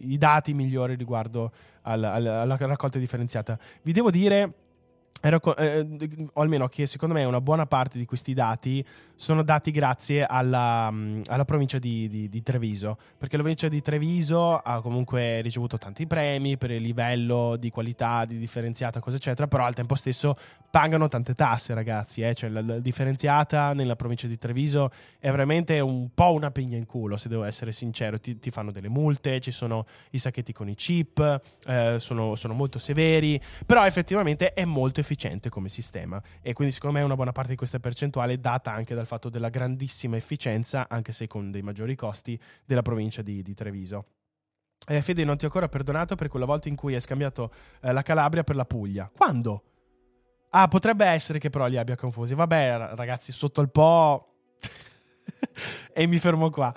[0.00, 3.58] i dati migliori riguardo alla, alla, alla raccolta differenziata.
[3.82, 4.65] Vi devo dire
[5.22, 9.70] Ero, eh, o almeno che secondo me una buona parte di questi dati sono dati
[9.70, 14.80] grazie alla, mm, alla provincia di, di, di, Treviso, perché la provincia di Treviso ha
[14.82, 19.74] comunque ricevuto tanti premi per il livello di qualità, di differenziata, cosa eccetera, però al
[19.74, 20.36] tempo stesso
[20.70, 22.34] pagano tante tasse ragazzi, eh?
[22.34, 26.84] cioè la, la, differenziata nella provincia di Treviso è veramente un po' una pigna in
[26.84, 30.68] culo, se devo essere sincero, ti, ti fanno delle multe, ci sono i sacchetti con
[30.68, 36.52] i chip, eh, sono, sono molto severi, però effettivamente è molto efficiente come sistema e
[36.52, 39.48] quindi secondo me una buona parte di questa percentuale è data anche dal fatto della
[39.48, 44.06] grandissima efficienza, anche se con dei maggiori costi, della provincia di, di Treviso.
[44.88, 47.92] Eh, Fede, non ti ho ancora perdonato per quella volta in cui hai scambiato eh,
[47.92, 49.10] la Calabria per la Puglia.
[49.14, 49.62] Quando?
[50.50, 52.34] Ah, potrebbe essere che però li abbia confusi.
[52.34, 54.34] Vabbè, ragazzi, sotto il po'.
[55.92, 56.72] e mi fermo qua.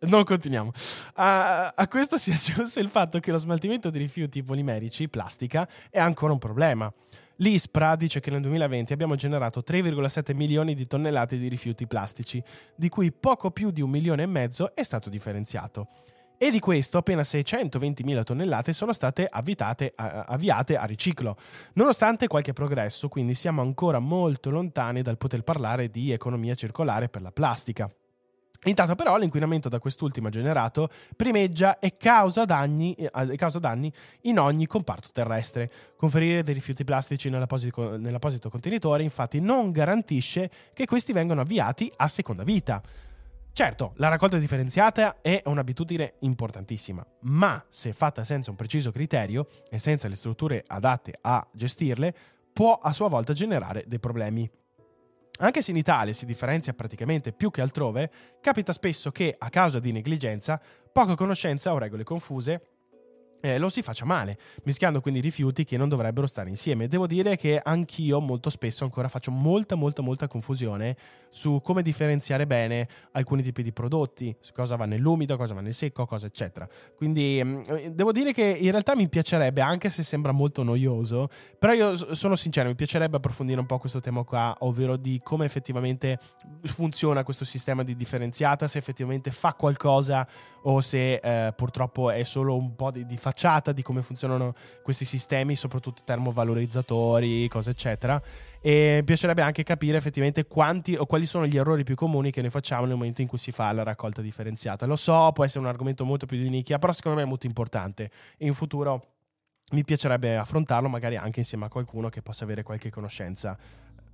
[0.00, 0.70] Non continuiamo.
[1.14, 5.98] A, a, questo si aggiunse il fatto che lo smaltimento di rifiuti polimerici, plastica, è
[5.98, 6.92] ancora un problema.
[7.36, 12.42] L'ISPRA dice che nel 2020 abbiamo generato 3,7 milioni di tonnellate di rifiuti plastici,
[12.76, 15.88] di cui poco più di un milione e mezzo è stato differenziato.
[16.36, 21.36] E di questo appena 620.000 tonnellate sono state avvitate, avviate a riciclo.
[21.74, 27.22] Nonostante qualche progresso, quindi siamo ancora molto lontani dal poter parlare di economia circolare per
[27.22, 27.90] la plastica.
[28.64, 34.66] Intanto però l'inquinamento da quest'ultima generato primeggia e causa danni, eh, causa danni, in ogni
[34.66, 35.70] comparto terrestre.
[35.96, 42.08] Conferire dei rifiuti plastici nell'apposito, nell'apposito contenitore infatti non garantisce che questi vengano avviati a
[42.08, 42.82] seconda vita.
[43.52, 49.78] Certo, la raccolta differenziata è un'abitudine importantissima, ma se fatta senza un preciso criterio e
[49.78, 52.12] senza le strutture adatte a gestirle,
[52.52, 54.50] può a sua volta generare dei problemi.
[55.38, 59.80] Anche se in Italia si differenzia praticamente più che altrove, capita spesso che, a causa
[59.80, 60.60] di negligenza,
[60.92, 62.73] poca conoscenza o regole confuse
[63.44, 66.88] eh, lo si faccia male, mischiando quindi rifiuti che non dovrebbero stare insieme.
[66.88, 70.96] Devo dire che anch'io molto spesso ancora faccio molta, molta, molta confusione
[71.28, 75.74] su come differenziare bene alcuni tipi di prodotti, su cosa va nell'umido, cosa va nel
[75.74, 76.66] secco, cosa eccetera.
[76.96, 81.28] Quindi mm, devo dire che in realtà mi piacerebbe, anche se sembra molto noioso,
[81.58, 85.44] però io sono sincero, mi piacerebbe approfondire un po' questo tema qua, ovvero di come
[85.44, 86.18] effettivamente
[86.62, 90.26] funziona questo sistema di differenziata, se effettivamente fa qualcosa
[90.62, 95.04] o se eh, purtroppo è solo un po' di, di facciata di come funzionano questi
[95.04, 98.22] sistemi, soprattutto termovalorizzatori, cose eccetera.
[98.60, 102.40] E mi piacerebbe anche capire effettivamente quanti o quali sono gli errori più comuni che
[102.40, 104.86] noi facciamo nel momento in cui si fa la raccolta differenziata.
[104.86, 107.46] Lo so, può essere un argomento molto più di nicchia, però secondo me è molto
[107.46, 108.10] importante.
[108.38, 109.08] E in futuro
[109.72, 113.58] mi piacerebbe affrontarlo, magari anche insieme a qualcuno che possa avere qualche conoscenza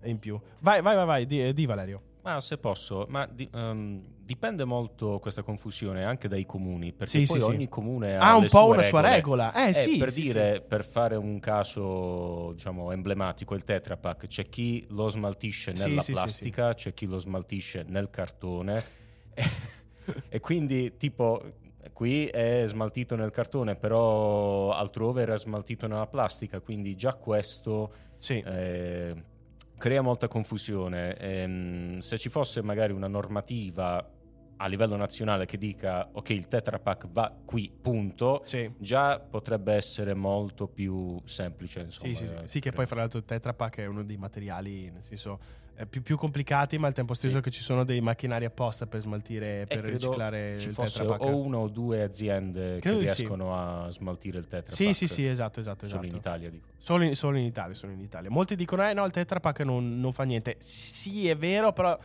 [0.05, 0.41] in più.
[0.61, 2.10] Vai, vai, vai, vai, di, di Valerio.
[2.23, 7.27] Ma se posso, ma di, um, dipende molto questa confusione anche dai comuni, perché sì,
[7.27, 7.69] poi sì, ogni sì.
[7.69, 8.89] comune ha, ha un po' una regole.
[8.89, 9.53] sua regola.
[9.55, 14.49] Eh, eh sì, per dire, per fare un caso diciamo emblematico, il Tetra Pak, c'è
[14.49, 18.85] chi lo smaltisce nella plastica, c'è chi lo smaltisce nel cartone
[19.33, 19.45] e,
[20.29, 21.43] e quindi tipo
[21.93, 28.39] qui è smaltito nel cartone, però altrove era smaltito nella plastica, quindi già questo sì.
[28.41, 29.15] eh,
[29.81, 31.17] crea molta confusione.
[31.17, 34.19] Ehm, se ci fosse magari una normativa
[34.63, 38.71] a livello nazionale che dica ok il Tetra Pak va qui punto sì.
[38.77, 42.37] già potrebbe essere molto più semplice insomma, sì, sì, sì.
[42.45, 45.39] sì che poi fra l'altro il Tetra Pak è uno dei materiali nel senso
[45.89, 47.41] più, più, complicati ma al tempo stesso sì.
[47.43, 51.59] che ci sono dei macchinari apposta per smaltire per riciclare ci il fosse o una
[51.59, 55.87] o due aziende credo che riescono a smaltire il Tetra sì sì sì esatto esatto,
[55.87, 56.15] solo esatto.
[56.15, 59.05] in Italia dico solo in, solo in Italia solo in Italia molti dicono eh no
[59.05, 61.99] il Tetra Pak non, non fa niente sì è vero però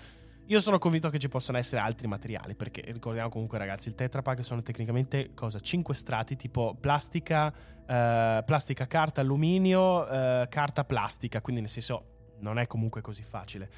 [0.47, 4.21] io sono convinto che ci possano essere altri materiali, perché ricordiamo comunque ragazzi, il Tetra
[4.21, 5.59] Pak sono tecnicamente cosa?
[5.59, 7.51] 5 strati tipo plastica,
[7.87, 13.69] eh, plastica, carta, alluminio, eh, carta, plastica, quindi nel senso non è comunque così facile.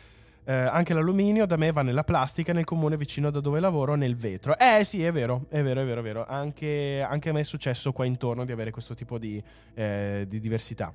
[0.45, 4.15] Eh, anche l'alluminio da me va nella plastica, nel comune vicino da dove lavoro, nel
[4.15, 4.57] vetro.
[4.57, 6.25] Eh sì, è vero, è vero, è vero, è vero.
[6.25, 9.43] Anche, anche a me è successo qua intorno di avere questo tipo di,
[9.73, 10.93] eh, di diversità.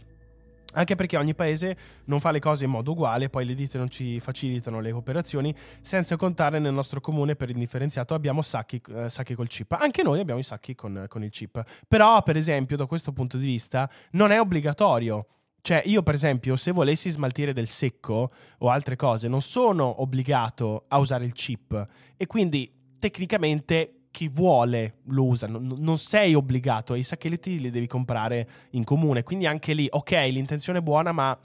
[0.75, 3.91] Anche perché ogni paese non fa le cose in modo uguale, poi le ditte non
[3.91, 9.11] ci facilitano le operazioni, senza contare nel nostro comune per il differenziato abbiamo sacchi, eh,
[9.11, 9.73] sacchi col chip.
[9.73, 11.63] Anche noi abbiamo i sacchi con, con il chip.
[11.87, 15.27] Però, per esempio, da questo punto di vista, non è obbligatorio.
[15.63, 20.87] Cioè, io, per esempio, se volessi smaltire del secco o altre cose, non sono obbligato
[20.89, 21.87] a usare il chip.
[22.17, 27.87] E quindi, tecnicamente, chi vuole lo usa, non, non, sei obbligato, i sacchetti li devi
[27.87, 31.39] comprare in comune, quindi anche lì, ok, l'intenzione è buona, ma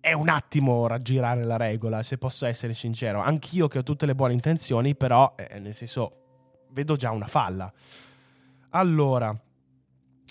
[0.00, 3.20] è un attimo raggirare la regola, se posso essere sincero.
[3.20, 6.10] Anch'io che ho tutte le buone intenzioni, però, eh, nel senso,
[6.70, 7.70] vedo già una falla.
[8.70, 9.38] Allora,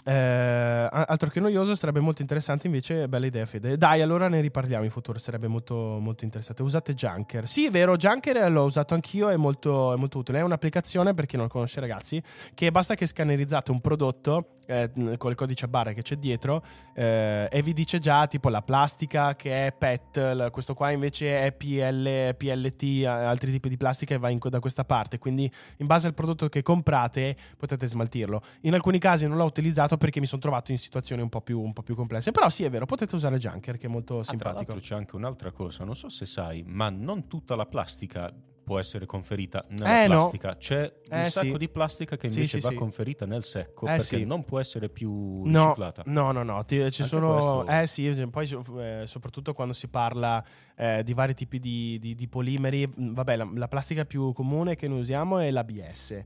[0.07, 3.75] Eh, altro che noioso, sarebbe molto interessante invece, bella idea Fede.
[3.75, 6.61] Dai, allora ne riparliamo in futuro, sarebbe molto, molto interessante.
[6.61, 7.47] Usate Junker.
[7.47, 10.39] Sì, è vero, Junker l'ho usato anch'io, è molto, è molto utile.
[10.39, 12.21] È un'applicazione, per chi non lo conosce ragazzi,
[12.53, 16.63] che basta che scannerizzate un prodotto eh, con il codice a barre che c'è dietro
[16.93, 21.51] eh, e vi dice già tipo la plastica che è PET, questo qua invece è
[21.51, 25.17] PL, PLT, altri tipi di plastica e va in, da questa parte.
[25.17, 28.41] Quindi in base al prodotto che comprate potete smaltirlo.
[28.61, 31.59] In alcuni casi non l'ho utilizzato perché mi sono trovato in situazioni un po, più,
[31.61, 32.31] un po' più complesse.
[32.31, 34.71] Però sì, è vero, potete usare Junker che è molto ah, simpatico.
[34.71, 38.31] Tra c'è anche un'altra cosa, non so se sai, ma non tutta la plastica
[38.65, 40.49] può essere conferita nella eh, plastica.
[40.49, 40.55] No.
[40.57, 41.57] C'è un eh, sacco sì.
[41.57, 44.89] di plastica che invece sì, sì, va conferita nel secco eh, perché non può essere
[44.89, 46.01] più riciclata.
[46.07, 46.65] No, no, no.
[46.65, 47.33] Ti, ci sono.
[47.33, 47.67] Questo...
[47.67, 48.49] Eh sì, poi
[48.79, 50.43] eh, soprattutto quando si parla
[50.75, 52.89] eh, di vari tipi di, di, di polimeri.
[52.93, 56.23] Vabbè, la, la, plastica più comune che noi usiamo è l'ABS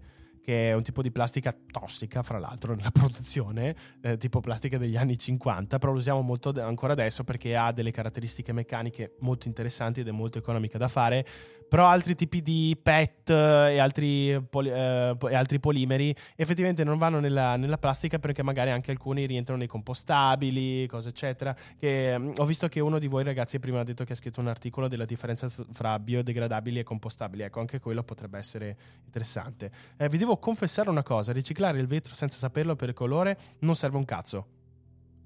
[0.49, 4.97] che è un tipo di plastica tossica, fra l'altro, nella produzione, eh, tipo plastica degli
[4.97, 9.99] anni 50, però lo usiamo molto ancora adesso perché ha delle caratteristiche meccaniche molto interessanti
[9.99, 11.23] ed è molto economica da fare
[11.69, 17.19] però altri tipi di PET e altri, poli, eh, e altri polimeri effettivamente non vanno
[17.19, 21.55] nella, nella, plastica perché magari anche alcuni rientrano nei compostabili, cose eccetera.
[21.77, 24.41] Che, um, ho visto che uno di voi ragazzi prima ha detto che ha scritto
[24.41, 29.71] un articolo della differenza fra biodegradabili e compostabili, ecco anche quello potrebbe essere interessante.
[29.95, 33.97] Eh, vi devo confessare una cosa, riciclare il vetro senza saperlo per colore non serve
[33.97, 34.47] un cazzo.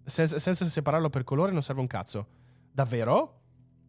[0.05, 2.27] Senza, senza separarlo per colore non serve un cazzo.
[2.69, 3.42] Davvero?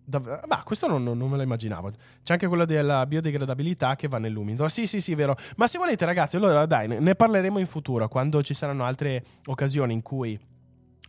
[0.06, 1.90] Dav- ma questo non, non, me lo immaginavo.
[2.22, 4.68] C'è anche quello della biodegradabilità che va nell'umido.
[4.68, 5.34] Sì, sì, sì, vero.
[5.56, 9.94] Ma se volete, ragazzi, allora dai, ne parleremo in futuro quando ci saranno altre occasioni
[9.94, 10.38] in cui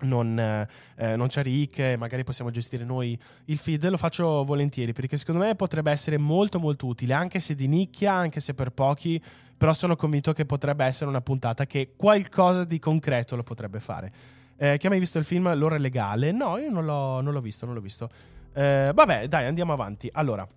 [0.01, 4.91] non, eh, non, c'è Rick e magari possiamo gestire noi il feed, lo faccio volentieri
[4.91, 8.71] perché secondo me potrebbe essere molto molto utile, anche se di nicchia, anche se per
[8.71, 9.21] pochi,
[9.57, 14.11] però sono convinto che potrebbe essere una puntata che qualcosa di concreto lo potrebbe fare.
[14.57, 16.31] Eh, chi ha mai visto il film L'ora legale?
[16.31, 18.09] No, io non l'ho, non l'ho visto, non l'ho visto.
[18.57, 20.09] Eh, vabbè, dai, andiamo avanti.
[20.13, 20.47] Allora,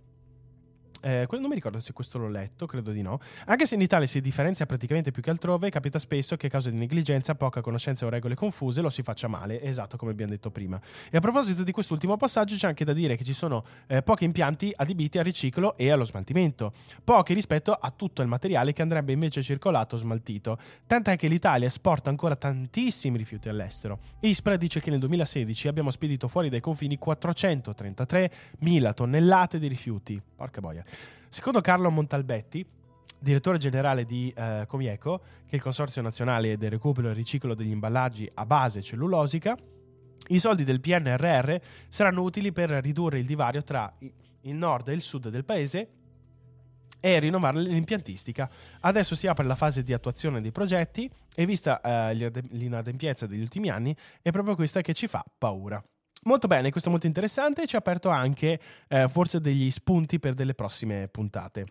[1.09, 3.19] eh, non mi ricordo se questo l'ho letto, credo di no.
[3.47, 6.71] Anche se in Italia si differenzia praticamente più che altrove, capita spesso che a causa
[6.71, 10.51] di negligenza, poca conoscenza o regole confuse lo si faccia male, esatto come abbiamo detto
[10.51, 10.79] prima.
[11.11, 14.25] E a proposito di quest'ultimo passaggio c'è anche da dire che ci sono eh, pochi
[14.25, 19.13] impianti adibiti al riciclo e allo smaltimento, pochi rispetto a tutto il materiale che andrebbe
[19.13, 23.99] invece circolato o smaltito, tant'è che l'Italia esporta ancora tantissimi rifiuti all'estero.
[24.21, 30.21] ISPRA dice che nel 2016 abbiamo spedito fuori dai confini 433.000 tonnellate di rifiuti.
[30.37, 30.85] Porca boia.
[31.29, 32.65] Secondo Carlo Montalbetti,
[33.19, 37.71] direttore generale di eh, Comieco, che è il Consorzio Nazionale del Recupero e Riciclo degli
[37.71, 39.57] Imballaggi a base cellulosica,
[40.29, 41.57] i soldi del PNRR
[41.89, 43.93] saranno utili per ridurre il divario tra
[44.43, 45.89] il nord e il sud del paese
[47.01, 48.51] e rinnovare l'impiantistica.
[48.81, 53.71] Adesso si apre la fase di attuazione dei progetti e vista eh, l'inadempienza degli ultimi
[53.71, 55.83] anni è proprio questa che ci fa paura.
[56.29, 60.21] Molto bene, questo è molto interessante e ci ha aperto anche eh, forse degli spunti
[60.21, 61.65] per delle prossime puntate.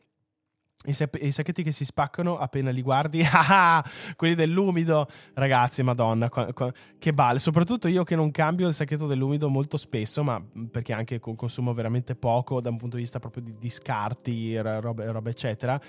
[0.85, 6.29] I, sap- I, sacchetti che si spaccano appena li guardi, ah, quelli dell'umido, ragazzi, madonna,
[6.29, 7.37] qua- qua- che balle.
[7.37, 12.15] Soprattutto io che non cambio il sacchetto dell'umido molto spesso, ma perché anche consumo veramente
[12.15, 15.79] poco da un punto di vista proprio di, di scarti, robe, robe, eccetera.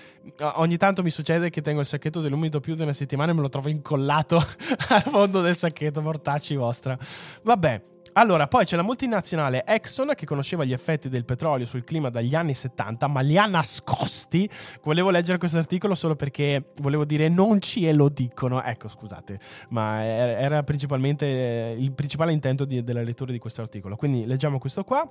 [0.57, 3.41] Ogni tanto mi succede che tengo il sacchetto dell'umido più di una settimana e me
[3.41, 4.37] lo trovo incollato
[4.89, 6.95] al fondo del sacchetto, mortacci vostra.
[7.41, 7.97] Vabbè.
[8.19, 12.35] Allora, poi c'è la multinazionale Exxon che conosceva gli effetti del petrolio sul clima dagli
[12.35, 14.47] anni 70, ma li ha nascosti.
[14.83, 18.61] Volevo leggere questo articolo solo perché volevo dire non ci e lo dicono.
[18.61, 23.95] Ecco, scusate, ma era principalmente eh, il principale intento di, della lettura di questo articolo.
[23.95, 25.09] Quindi leggiamo questo qua.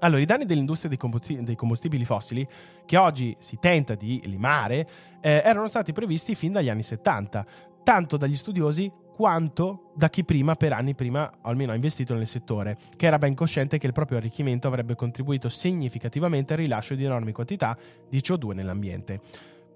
[0.00, 2.46] Allora, i danni dell'industria dei, combusti- dei combustibili fossili,
[2.84, 4.86] che oggi si tenta di limare,
[5.22, 7.46] eh, erano stati previsti fin dagli anni 70,
[7.82, 12.76] tanto dagli studiosi quanto da chi prima, per anni prima, almeno ha investito nel settore,
[12.98, 17.32] che era ben cosciente che il proprio arricchimento avrebbe contribuito significativamente al rilascio di enormi
[17.32, 17.74] quantità
[18.10, 19.20] di CO2 nell'ambiente.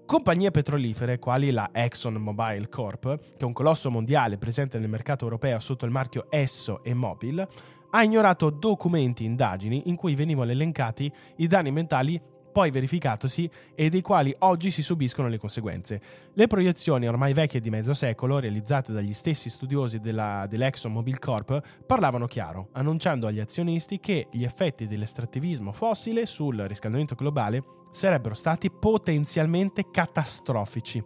[0.05, 5.57] Compagnie petrolifere quali la ExxonMobil Corp, che è un colosso mondiale presente nel mercato europeo
[5.57, 7.47] sotto il marchio Esso e Mobil,
[7.89, 13.89] ha ignorato documenti e indagini in cui venivano elencati i danni mentali poi verificatosi e
[13.89, 16.01] dei quali oggi si subiscono le conseguenze.
[16.33, 22.27] Le proiezioni ormai vecchie di mezzo secolo, realizzate dagli stessi studiosi della, dell'ExxonMobil Corp, parlavano
[22.27, 29.85] chiaro, annunciando agli azionisti che gli effetti dell'estrattivismo fossile sul riscaldamento globale sarebbero stati potenzialmente
[29.91, 31.03] catastrofici.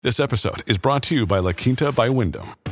[0.00, 2.71] This episode is brought to you by La Quinta by Wyndham.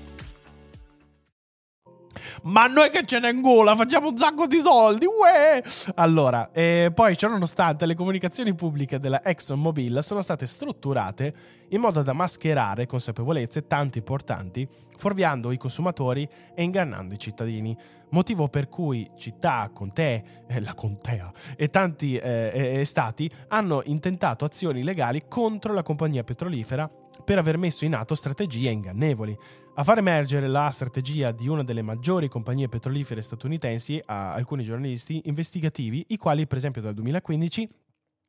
[2.43, 5.61] Ma noi che ce n'è in gola, facciamo un sacco di soldi, uè!
[5.95, 11.33] Allora, eh, poi ciononostante le comunicazioni pubbliche della ExxonMobil sono state strutturate
[11.69, 14.67] in modo da mascherare consapevolezze tanto importanti,
[14.97, 17.77] fuorviando i consumatori e ingannando i cittadini.
[18.09, 24.81] Motivo per cui città, contee, eh, la contea e tanti eh, stati hanno intentato azioni
[24.83, 26.89] legali contro la compagnia petrolifera
[27.23, 29.37] per aver messo in atto strategie ingannevoli.
[29.73, 35.21] A far emergere la strategia di una delle maggiori compagnie petrolifere statunitensi a alcuni giornalisti
[35.25, 37.69] investigativi, i quali, per esempio, dal 2015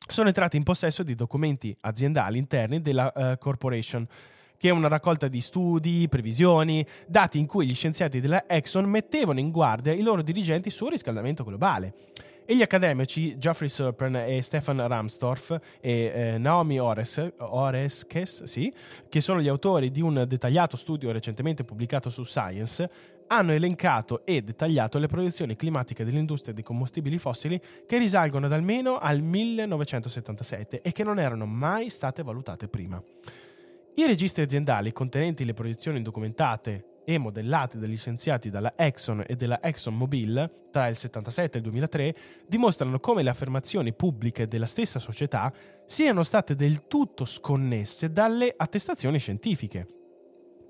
[0.06, 4.06] sono entrati in possesso di documenti aziendali interni della uh, corporation
[4.56, 9.40] che è una raccolta di studi, previsioni, dati in cui gli scienziati della Exxon mettevano
[9.40, 11.94] in guardia i loro dirigenti sul riscaldamento globale.
[12.44, 18.72] E gli accademici Geoffrey Serpern e Stefan Ramstorff e eh, Naomi Ores, Oreskes, sì,
[19.08, 22.90] che sono gli autori di un dettagliato studio recentemente pubblicato su Science,
[23.28, 28.98] hanno elencato e dettagliato le proiezioni climatiche dell'industria dei combustibili fossili che risalgono ad almeno
[28.98, 33.02] al 1977 e che non erano mai state valutate prima.
[33.94, 39.60] I registri aziendali contenenti le proiezioni documentate e modellate dagli scienziati dalla Exxon e della
[39.62, 42.14] ExxonMobil tra il 77 e il 2003
[42.46, 45.52] dimostrano come le affermazioni pubbliche della stessa società
[45.86, 49.86] siano state del tutto sconnesse dalle attestazioni scientifiche.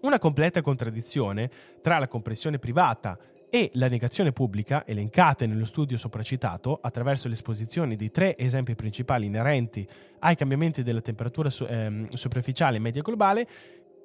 [0.03, 1.49] Una completa contraddizione
[1.81, 3.17] tra la comprensione privata
[3.55, 9.87] e la negazione pubblica, elencate nello studio sopracitato attraverso l'esposizione di tre esempi principali inerenti
[10.21, 13.47] ai cambiamenti della temperatura su- ehm, superficiale media globale,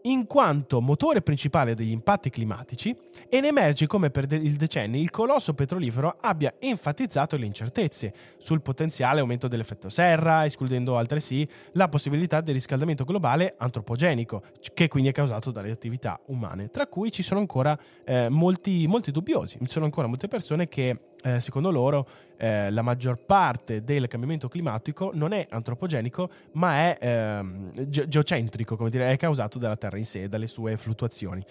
[0.09, 2.95] in quanto motore principale degli impatti climatici
[3.29, 8.61] e ne emerge come per il decenni il colosso petrolifero abbia enfatizzato le incertezze sul
[8.61, 14.43] potenziale aumento dell'effetto serra, escludendo altresì la possibilità del riscaldamento globale antropogenico,
[14.73, 19.11] che quindi è causato dalle attività umane, tra cui ci sono ancora eh, molti, molti
[19.11, 24.07] dubbiosi, ci sono ancora molte persone che eh, secondo loro eh, la maggior parte del
[24.07, 29.75] cambiamento climatico non è antropogenico, ma è ehm, ge- geocentrico, come dire, è causato dalla
[29.75, 31.43] Terra in sé, dalle sue fluttuazioni.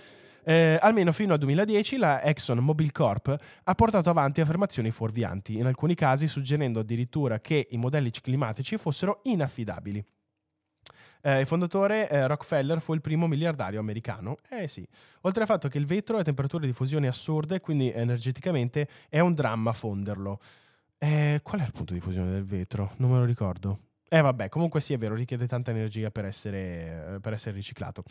[0.49, 5.67] Eh, almeno fino al 2010 la Exxon Mobil Corp ha portato avanti affermazioni fuorvianti, in
[5.67, 10.05] alcuni casi suggerendo addirittura che i modelli climatici fossero inaffidabili.
[11.21, 14.37] Eh, il fondatore eh, Rockefeller fu il primo miliardario americano.
[14.49, 14.87] Eh sì.
[15.23, 19.35] Oltre al fatto che il vetro ha temperature di fusione assurde, quindi energeticamente è un
[19.35, 20.39] dramma fonderlo.
[20.99, 22.93] Eh, qual è il punto di fusione del vetro?
[22.97, 23.81] Non me lo ricordo.
[24.09, 28.05] Eh vabbè, comunque sì, è vero, richiede tanta energia per essere, per essere riciclato.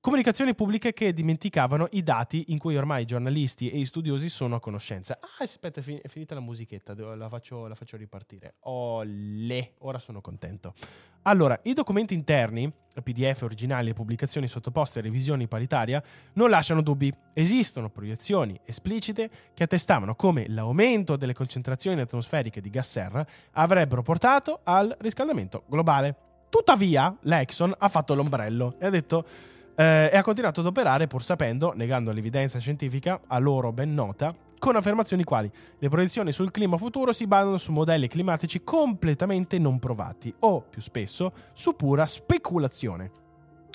[0.00, 4.54] Comunicazioni pubbliche che dimenticavano i dati in cui ormai i giornalisti e i studiosi sono
[4.54, 5.18] a conoscenza.
[5.20, 8.54] Ah, aspetta, è finita la musichetta, la faccio, la faccio ripartire.
[8.60, 10.74] Olè, ora sono contento.
[11.22, 12.72] Allora, i documenti interni,
[13.02, 16.00] PDF originali e pubblicazioni sottoposte a revisioni paritaria,
[16.34, 17.12] non lasciano dubbi.
[17.32, 24.60] Esistono proiezioni esplicite che attestavano come l'aumento delle concentrazioni atmosferiche di gas serra avrebbero portato
[24.62, 26.14] al riscaldamento globale.
[26.48, 29.26] Tuttavia, l'Exxon ha fatto l'ombrello e ha detto
[29.76, 34.34] eh, e ha continuato ad operare pur sapendo, negando l'evidenza scientifica, a loro ben nota,
[34.58, 39.78] con affermazioni quali le proiezioni sul clima futuro si basano su modelli climatici completamente non
[39.78, 43.24] provati o, più spesso, su pura speculazione.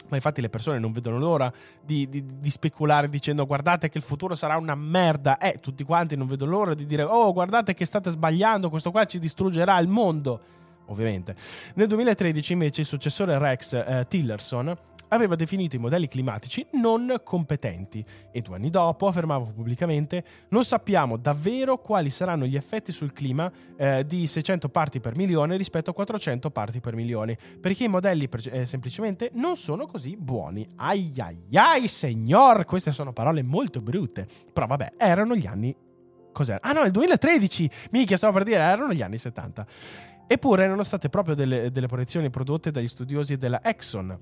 [0.09, 4.03] Ma infatti le persone non vedono l'ora di, di, di, speculare dicendo guardate che il
[4.03, 5.37] futuro sarà una merda.
[5.37, 9.05] Eh, tutti quanti non vedono l'ora di dire oh guardate che state sbagliando, questo qua
[9.05, 10.39] ci distruggerà il mondo.
[10.87, 11.33] Ovviamente.
[11.75, 14.75] Nel 2013 invece il successore Rex eh, Tillerson
[15.14, 21.18] aveva definito i modelli climatici non competenti e due anni dopo affermava pubblicamente non sappiamo
[21.18, 25.93] davvero quali saranno gli effetti sul clima eh, di 600 parti per milione rispetto a
[25.93, 30.68] 400 parti per milione perché i modelli eh, semplicemente non sono così buoni.
[30.78, 35.76] Ai ai ai signor, queste sono parole molto brutte, però vabbè, erano gli anni
[36.32, 36.59] Cos'era?
[36.62, 37.70] Ah no, il 2013!
[37.91, 39.66] Minchia, stavo per dire, erano gli anni 70.
[40.28, 44.18] Eppure erano state proprio delle, delle proiezioni prodotte dagli studiosi della Exxon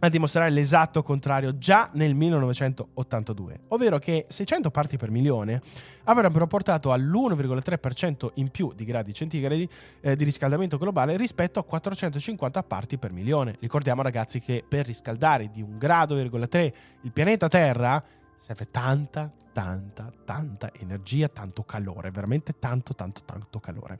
[0.00, 5.60] a dimostrare l'esatto contrario già nel 1982, ovvero che 600 parti per milione
[6.04, 9.68] avrebbero portato all'1,3% in più di gradi centigradi
[10.00, 13.56] eh, di riscaldamento globale rispetto a 450 parti per milione.
[13.58, 18.02] Ricordiamo ragazzi che per riscaldare di un grado, il pianeta Terra
[18.38, 23.98] serve tanta, tanta, tanta energia, tanto calore, veramente tanto, tanto, tanto calore.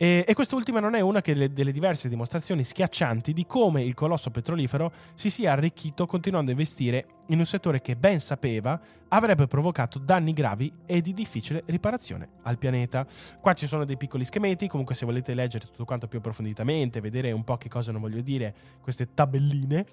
[0.00, 4.30] E, e quest'ultima non è una le, delle diverse dimostrazioni schiaccianti di come il colosso
[4.30, 9.98] petrolifero si sia arricchito continuando a investire in un settore che ben sapeva avrebbe provocato
[9.98, 13.04] danni gravi e di difficile riparazione al pianeta.
[13.40, 17.32] Qua ci sono dei piccoli schemati, comunque se volete leggere tutto quanto più approfonditamente, vedere
[17.32, 19.84] un po' che cosa non voglio dire, queste tabelline,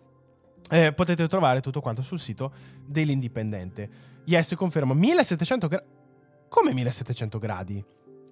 [0.70, 2.53] eh, potete trovare tutto quanto sul sito
[2.86, 3.89] dell'Indipendente.
[4.26, 5.86] Yes, confermo, 1700 gradi.
[6.47, 7.84] Come 1700 gradi?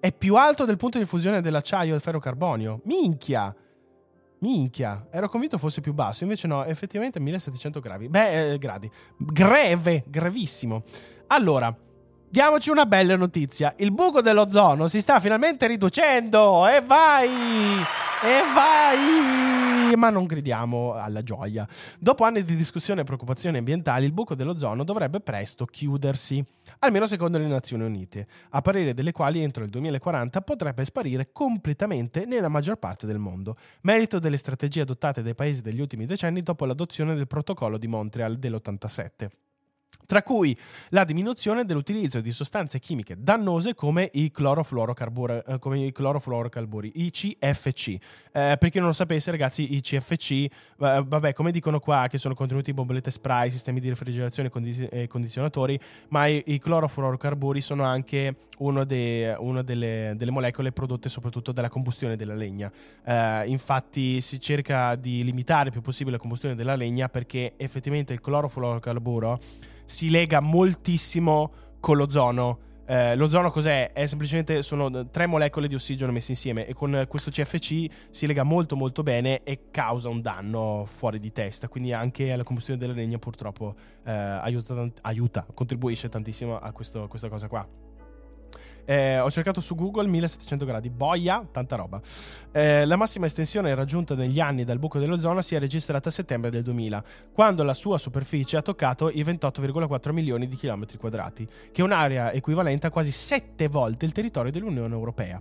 [0.04, 2.82] È più alto del punto di fusione dell'acciaio e del ferrocarbonio.
[2.84, 3.56] Minchia!
[4.40, 8.10] Minchia, ero convinto fosse più basso, invece no, effettivamente 1700 gradi.
[8.10, 8.90] Beh, eh, gradi.
[9.16, 10.82] Greve, gravissimo.
[11.28, 11.74] Allora,
[12.28, 13.72] diamoci una bella notizia.
[13.78, 16.68] Il buco dell'ozono si sta finalmente riducendo.
[16.68, 17.30] E vai!
[17.30, 19.63] E vai!
[19.96, 21.66] Ma non gridiamo alla gioia.
[21.98, 26.44] Dopo anni di discussione e preoccupazioni ambientali, il buco dell'ozono dovrebbe presto chiudersi,
[26.80, 32.24] almeno secondo le Nazioni Unite, a parere delle quali entro il 2040 potrebbe sparire completamente
[32.24, 36.64] nella maggior parte del mondo, merito delle strategie adottate dai paesi degli ultimi decenni dopo
[36.64, 39.43] l'adozione del protocollo di Montreal dell'87
[40.06, 40.56] tra cui
[40.90, 47.10] la diminuzione dell'utilizzo di sostanze chimiche dannose come i clorofluorocarburi, eh, come i, clorofluorocarburi, i
[47.10, 47.88] CFC.
[48.32, 52.18] Eh, per chi non lo sapesse, ragazzi, i CFC, eh, vabbè, come dicono qua, che
[52.18, 54.50] sono contenuti in bombolette spray, sistemi di refrigerazione
[54.90, 55.78] e condizionatori,
[56.08, 62.16] ma i, i clorofluorocarburi sono anche una de, delle, delle, molecole prodotte soprattutto dalla combustione
[62.16, 62.70] della legna.
[63.04, 68.12] Eh, infatti si cerca di limitare il più possibile la combustione della legna perché effettivamente
[68.12, 69.40] il clorofluorocarburo
[69.84, 72.58] si lega moltissimo con l'ozono.
[72.86, 73.92] Eh, l'ozono cos'è?
[73.92, 78.42] È semplicemente sono tre molecole di ossigeno messe insieme e con questo CFC si lega
[78.42, 81.68] molto molto bene e causa un danno fuori di testa.
[81.68, 83.74] Quindi anche alla combustione della legna purtroppo
[84.04, 87.66] eh, aiuta, aiuta, contribuisce tantissimo a questo, questa cosa qua.
[88.84, 92.00] Eh, ho cercato su Google 1700 gradi, boia, tanta roba.
[92.52, 96.50] Eh, la massima estensione raggiunta negli anni dal buco dell'ozono si è registrata a settembre
[96.50, 101.80] del 2000, quando la sua superficie ha toccato i 28,4 milioni di chilometri quadrati, che
[101.80, 105.40] è un'area equivalente a quasi 7 volte il territorio dell'Unione Europea.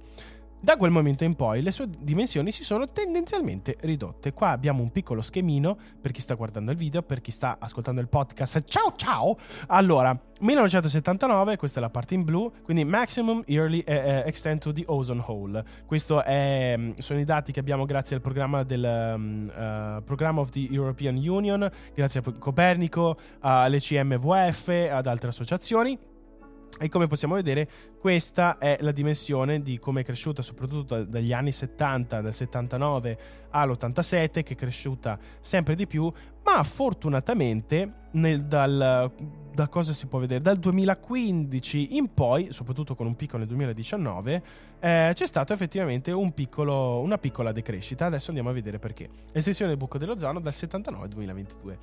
[0.64, 4.32] Da quel momento in poi le sue dimensioni si sono tendenzialmente ridotte.
[4.32, 8.00] Qua abbiamo un piccolo schemino per chi sta guardando il video, per chi sta ascoltando
[8.00, 8.64] il podcast.
[8.64, 9.36] Ciao ciao!
[9.68, 14.72] Allora, 1979, questa è la parte in blu, quindi Maximum Yearly eh, eh, Extent to
[14.72, 15.66] the Ozone Hole.
[15.86, 20.50] Questi mm, sono i dati che abbiamo grazie al programma del um, uh, Programma of
[20.52, 26.12] the European Union, grazie a Copernico, alle CMVF, ad altre associazioni.
[26.80, 27.70] E come possiamo vedere,
[28.00, 33.18] questa è la dimensione di come è cresciuta, soprattutto dagli anni 70, dal 79
[33.52, 36.12] all'87, che è cresciuta sempre di più,
[36.44, 39.12] ma fortunatamente nel, dal,
[39.54, 40.42] da cosa si può vedere?
[40.42, 44.44] Dal 2015 in poi, soprattutto con un picco nel 2019,
[44.80, 48.08] eh, c'è stata effettivamente un piccolo, una piccola decrescita.
[48.08, 49.10] Adesso andiamo a vedere perché.
[49.32, 51.78] Estensione del buco dell'ozono dal 79 al 2022.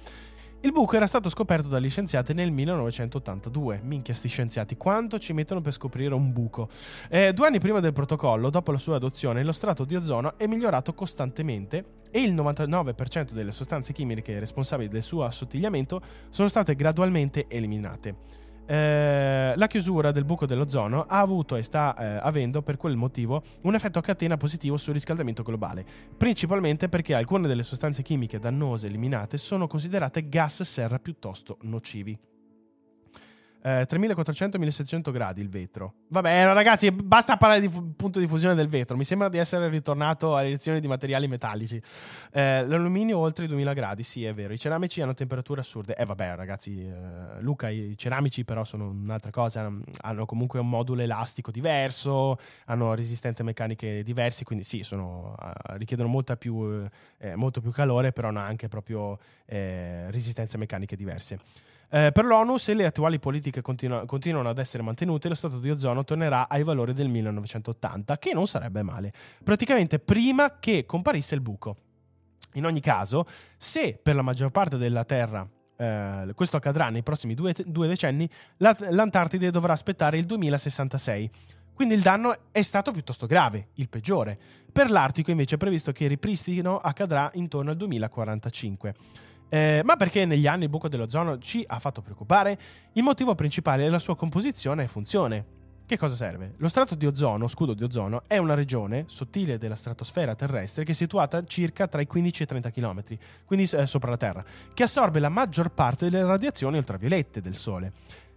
[0.63, 3.81] Il buco era stato scoperto dagli scienziati nel 1982.
[3.83, 6.69] Minchia, sti scienziati, quanto ci mettono per scoprire un buco?
[7.09, 10.47] Eh, due anni prima del protocollo, dopo la sua adozione, lo strato di ozono è
[10.47, 17.47] migliorato costantemente e il 99% delle sostanze chimiche responsabili del suo assottigliamento sono state gradualmente
[17.49, 18.17] eliminate.
[18.71, 23.43] Eh, la chiusura del buco dell'ozono ha avuto e sta eh, avendo per quel motivo
[23.63, 25.85] un effetto a catena positivo sul riscaldamento globale,
[26.17, 32.17] principalmente perché alcune delle sostanze chimiche dannose eliminate sono considerate gas serra piuttosto nocivi
[33.63, 35.95] eh, 3400-1700 gradi il vetro.
[36.09, 38.97] Vabbè, ragazzi, basta parlare di fu- punto di fusione del vetro.
[38.97, 41.81] Mi sembra di essere ritornato alle lezioni di materiali metallici.
[42.33, 44.53] Eh, l'alluminio oltre i 2000 gradi, sì, è vero.
[44.53, 45.95] I ceramici hanno temperature assurde.
[45.97, 49.71] Eh, vabbè, ragazzi, eh, Luca, i ceramici però sono un'altra cosa.
[50.01, 56.09] Hanno comunque un modulo elastico diverso, hanno resistenze meccaniche diverse, quindi sì, sono, uh, richiedono
[56.39, 56.87] più,
[57.19, 61.39] eh, molto più calore, però hanno anche proprio eh, resistenze meccaniche diverse.
[61.93, 65.71] Eh, per l'ONU, se le attuali politiche continu- continuano ad essere mantenute, lo stato di
[65.71, 69.13] ozono tornerà ai valori del 1980, che non sarebbe male,
[69.43, 71.77] praticamente prima che comparisse il buco.
[72.55, 73.27] In ogni caso,
[73.57, 75.47] se per la maggior parte della Terra
[75.81, 78.29] eh, questo accadrà nei prossimi due, due decenni,
[78.59, 81.31] la, l'Antartide dovrà aspettare il 2066.
[81.73, 84.39] Quindi il danno è stato piuttosto grave, il peggiore.
[84.71, 88.95] Per l'Artico invece è previsto che il ripristino accadrà intorno al 2045.
[89.53, 92.59] Eh, ma perché negli anni il buco dell'ozono ci ha fatto preoccupare?
[92.93, 95.59] Il motivo principale è la sua composizione e funzione.
[95.85, 96.55] Che cosa serve?
[96.59, 100.93] Lo strato di ozono, scudo di ozono, è una regione sottile della stratosfera terrestre che
[100.93, 103.03] è situata circa tra i 15 e i 30 km,
[103.45, 107.93] quindi eh, sopra la Terra, che assorbe la maggior parte delle radiazioni ultraviolette del Sole.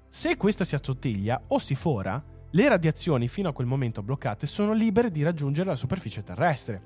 [0.09, 4.73] Se questa si assottiglia o si fora, le radiazioni fino a quel momento bloccate sono
[4.73, 6.81] libere di raggiungere la superficie terrestre,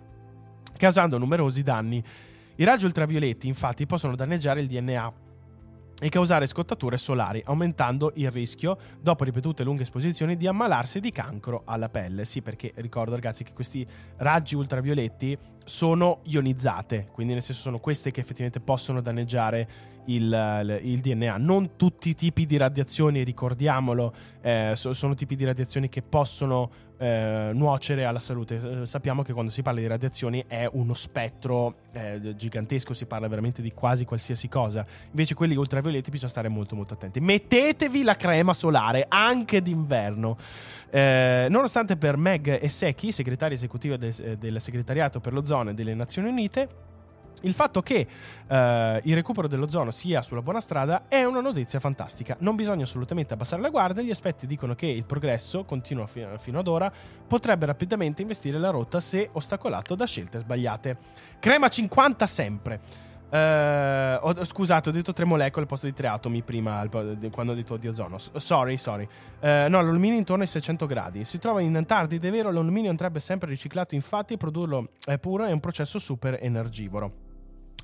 [0.75, 2.03] causando numerosi danni.
[2.59, 5.13] I raggi ultravioletti infatti possono danneggiare il DNA
[5.99, 11.61] e causare scottature solari, aumentando il rischio, dopo ripetute lunghe esposizioni, di ammalarsi di cancro
[11.65, 12.25] alla pelle.
[12.25, 13.85] Sì, perché ricordo ragazzi che questi
[14.17, 19.69] raggi ultravioletti sono ionizzate, quindi nel senso sono queste che effettivamente possono danneggiare
[20.07, 21.37] il, il DNA.
[21.37, 26.69] Non tutti i tipi di radiazioni, ricordiamolo, eh, so, sono tipi di radiazioni che possono
[26.97, 28.81] eh, nuocere alla salute.
[28.81, 33.27] Eh, sappiamo che quando si parla di radiazioni è uno spettro eh, gigantesco, si parla
[33.27, 34.85] veramente di quasi qualsiasi cosa.
[35.09, 37.19] Invece quelli ultravioletti bisogna stare molto molto attenti.
[37.19, 40.37] Mettetevi la crema solare anche d'inverno.
[40.89, 45.93] Eh, nonostante per Meg e Secchi, segretaria esecutiva del, eh, del segretariato per l'ozono delle
[45.93, 46.95] Nazioni Unite,
[47.43, 48.07] il fatto che
[48.47, 52.35] eh, il recupero dell'ozono sia sulla buona strada è una notizia fantastica.
[52.39, 54.03] Non bisogna assolutamente abbassare la guardia.
[54.03, 56.91] Gli esperti dicono che il progresso, continua fino, ad ora,
[57.27, 60.97] potrebbe rapidamente investire la rotta se ostacolato da scelte sbagliate.
[61.39, 62.79] Crema 50 sempre.
[63.29, 67.55] Uh, ho, scusate, ho detto tre molecole al posto di tre atomi prima quando ho
[67.55, 68.17] detto di ozono.
[68.17, 69.03] Sorry, sorry.
[69.41, 71.25] Uh, no, l'alluminio intorno ai 600 gradi.
[71.25, 75.51] Si trova in Antartide, è vero, l'alluminio andrebbe sempre riciclato, infatti produrlo è puro è
[75.51, 77.26] un processo super energivoro.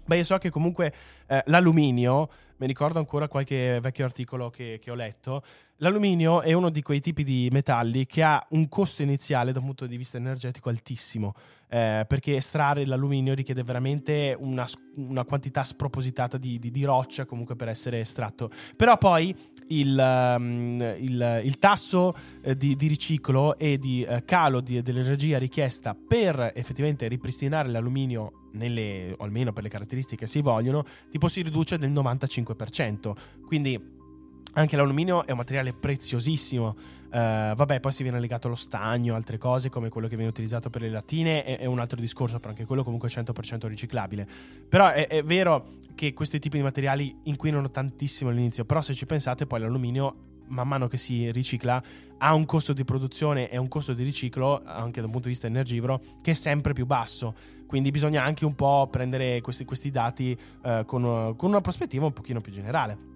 [0.06, 0.94] Beh, io so che comunque
[1.28, 2.28] eh, l'alluminio,
[2.58, 5.42] mi ricordo ancora qualche vecchio articolo che, che, ho letto,
[5.78, 9.66] l'alluminio è uno di quei tipi di metalli che ha un costo iniziale da un
[9.66, 11.36] punto di vista energetico altissimo,
[11.70, 17.56] eh, perché estrarre l'alluminio richiede veramente una, una quantità spropositata di, di, di, roccia comunque
[17.56, 18.50] per essere estratto.
[18.76, 19.34] Però poi
[19.70, 25.96] il, um, il, il tasso eh, di, di, riciclo e di eh, calo dell'energia richiesta
[25.96, 31.42] per effettivamente ripristinare l'alluminio nelle, o almeno per le caratteristiche che si vogliono, tipo si
[31.42, 33.14] riduce del 95%.
[33.46, 34.02] Quindi
[34.54, 36.76] anche l'alluminio è un materiale preziosissimo.
[37.14, 40.70] Uh, vabbè, poi si viene legato allo stagno, altre cose come quello che viene utilizzato
[40.70, 44.28] per le lattine, è, è un altro discorso, però anche quello comunque è 100% riciclabile.
[44.68, 49.06] Però è, è, vero che questi tipi di materiali inquinano tantissimo all'inizio, però se ci
[49.06, 51.82] pensate poi l'alluminio man mano che si ricicla
[52.18, 55.34] ha un costo di produzione e un costo di riciclo anche da un punto di
[55.34, 57.36] vista energivoro che è sempre più basso.
[57.68, 62.14] Quindi bisogna anche un po' prendere questi, questi dati eh, con, con, una prospettiva un
[62.14, 63.12] pochino più generale.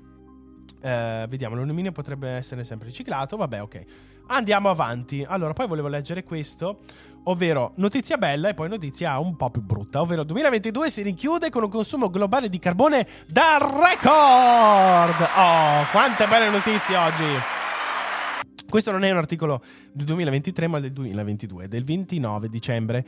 [0.81, 3.85] Eh, vediamo l'alluminio potrebbe essere sempre riciclato vabbè ok
[4.28, 5.25] andiamo avanti.
[5.28, 6.80] Allora poi volevo leggere questo
[7.23, 11.63] ovvero notizia bella e poi notizia un po' più brutta ovvero 2022 si rinchiude con
[11.63, 15.28] un consumo globale di carbone da record.
[15.36, 17.25] Oh quante belle notizie oggi.
[18.69, 19.61] Questo non è un articolo
[19.91, 23.05] del 2023 ma del 2022 del 29 dicembre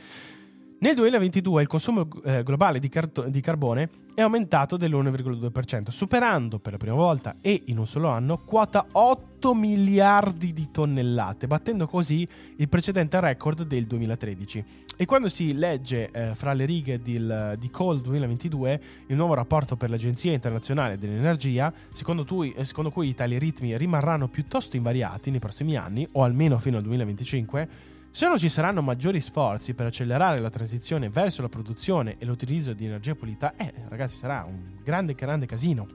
[0.80, 6.72] nel 2022 il consumo eh, globale di, car- di, carbone è aumentato dell'1,2%, superando per
[6.72, 12.26] la prima volta e in un solo anno quota 8 miliardi di tonnellate, battendo così
[12.56, 14.64] il precedente record del 2013.
[14.96, 19.76] E quando si legge eh, fra le righe del, di Coal 2022, il nuovo rapporto
[19.76, 25.40] per l'Agenzia internazionale dell'energia, secondo, tu, eh, secondo cui tali ritmi rimarranno piuttosto invariati nei
[25.40, 27.68] prossimi anni, o almeno fino al 2025,
[28.12, 32.72] se non ci saranno maggiori sforzi per accelerare la transizione verso la produzione e l'utilizzo
[32.72, 35.86] di energia pulita, eh, ragazzi, sarà un grande, grande casino.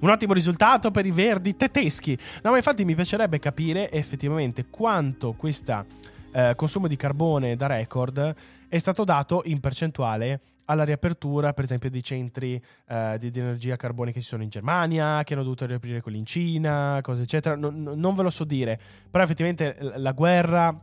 [0.00, 2.18] Un ottimo risultato per i verdi tedeschi.
[2.42, 5.86] No, ma infatti mi piacerebbe capire effettivamente quanto questo
[6.32, 8.34] eh, consumo di carbone da record
[8.68, 13.76] è stato dato in percentuale alla riapertura, per esempio, dei centri eh, di, di, energia
[13.76, 17.54] carbonica che ci sono in Germania, che hanno dovuto riaprire quelli in Cina, cose eccetera.
[17.54, 20.76] Non, non ve lo so dire, però effettivamente la guerra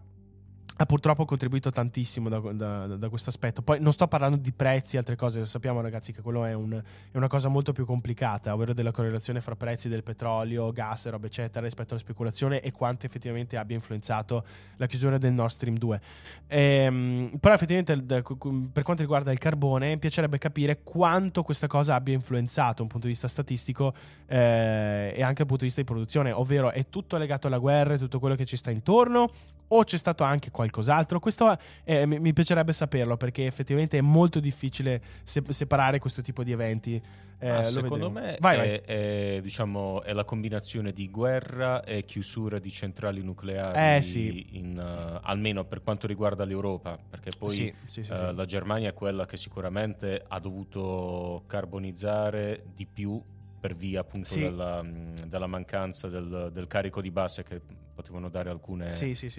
[0.82, 3.61] ha purtroppo contribuito tantissimo da, da, da questo aspetto.
[3.61, 6.73] Poi non sto parlando di prezzi e altre cose, sappiamo ragazzi che quello è, un,
[6.73, 11.27] è, una cosa molto più complicata, ovvero della correlazione fra prezzi del petrolio, gas, roba
[11.27, 14.43] eccetera, rispetto alla speculazione e quanto effettivamente abbia influenzato
[14.77, 16.01] la chiusura del Nord Stream 2.
[16.47, 18.23] Ehm, però effettivamente
[18.71, 22.88] per quanto riguarda il carbone, mi piacerebbe capire quanto questa cosa abbia influenzato da un
[22.88, 23.93] punto di vista statistico
[24.25, 27.93] eh, e anche dal punto di vista di produzione, ovvero è tutto legato alla guerra
[27.93, 29.29] e tutto quello che ci sta intorno
[29.74, 31.19] o c'è stato anche qualcos'altro?
[31.19, 36.43] Questo eh, mi, mi, piacerebbe saperlo perché effettivamente è molto difficile se- separare questo tipo
[36.43, 37.01] di eventi.
[37.43, 38.95] Eh, ah, secondo me vai, è, vai.
[38.95, 44.49] È, diciamo, è, la combinazione di guerra e chiusura di centrali nucleari, eh, sì.
[44.51, 48.93] in, uh, almeno per quanto riguarda l'Europa, perché poi sì, sì, uh, la Germania è
[48.93, 53.19] quella che sicuramente ha dovuto carbonizzare di più
[53.62, 54.84] per via appunto della,
[55.28, 57.62] della, mancanza del, del, carico di base che
[57.93, 58.88] potevano dare alcune,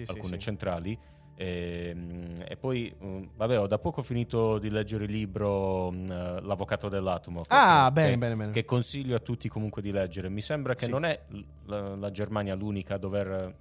[0.07, 0.97] alcune centrali.
[1.35, 6.05] E, ehm, e, poi, mm, vabbè, ho da poco finito di leggere il libro uh,
[6.41, 7.41] L'avvocato dell'atomo.
[7.41, 8.51] Che, ah, che, bene, bene, bene.
[8.51, 10.29] Che consiglio a tutti comunque di leggere.
[10.29, 10.91] Mi sembra che sì.
[10.91, 11.19] non è
[11.65, 13.55] la, la, Germania l'unica a dover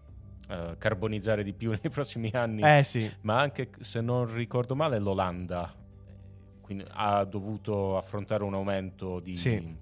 [0.48, 3.10] uh, carbonizzare di più nei prossimi anni, eh, sì.
[3.22, 5.74] ma anche se non ricordo male l'Olanda
[6.92, 9.81] ha dovuto affrontare un aumento di, Sì.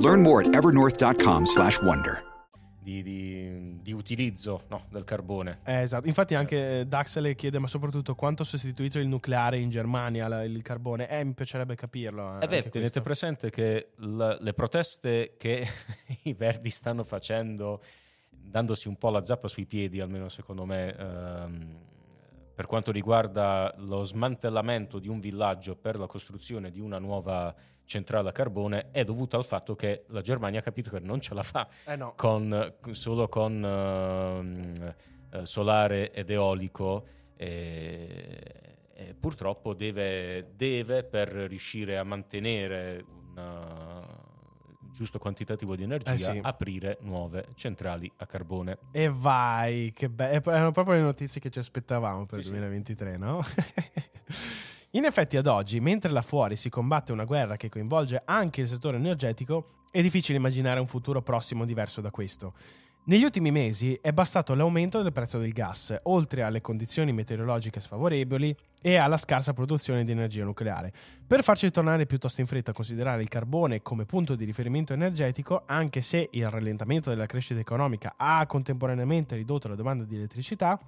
[0.00, 2.26] Learn more at evernorth.com/wonder.
[2.82, 5.58] di, di- di utilizzo no, del carbone.
[5.64, 9.68] Eh, esatto, infatti anche eh, Daxel chiede ma soprattutto quanto ha sostituito il nucleare in
[9.68, 11.06] Germania, la- il carbone.
[11.08, 12.38] Eh, mi piacerebbe capirlo.
[12.40, 13.02] eh, E beh, tenete questo.
[13.02, 15.66] presente che l- le proteste che
[16.24, 17.82] i verdi stanno facendo,
[18.30, 21.76] dandosi un po' la zappa sui piedi, almeno secondo me, ehm,
[22.54, 27.54] per quanto riguarda lo smantellamento di un villaggio per la costruzione di una nuova
[27.88, 31.32] centrale a carbone, è dovuto al fatto che la Germania ha capito che non ce
[31.32, 32.12] la fa Eh no.
[32.16, 33.64] con, solo con
[35.32, 44.90] eh, solare ed eolico e, e purtroppo deve, deve, per riuscire a mantenere un uh,
[44.92, 46.40] giusto quantitativo di energia, Eh sì.
[46.42, 48.78] aprire nuove centrali a carbone.
[48.92, 50.50] E vai, che bello.
[50.50, 52.56] Erano proprio le notizie che ci aspettavamo per il Sì, sì.
[52.58, 53.40] 2023, no?
[54.92, 58.68] In effetti, ad oggi, mentre là fuori si combatte una guerra che coinvolge anche il
[58.68, 62.54] settore energetico, è difficile immaginare un futuro prossimo diverso da questo.
[63.04, 68.56] Negli ultimi mesi è bastato l'aumento del prezzo del gas, oltre alle condizioni meteorologiche sfavorevoli
[68.80, 70.90] e alla scarsa produzione di energia nucleare,
[71.26, 75.64] per farci tornare piuttosto in fretta a considerare il carbone come punto di riferimento energetico,
[75.66, 80.80] anche se il rallentamento della crescita economica ha contemporaneamente ridotto la domanda di elettricità,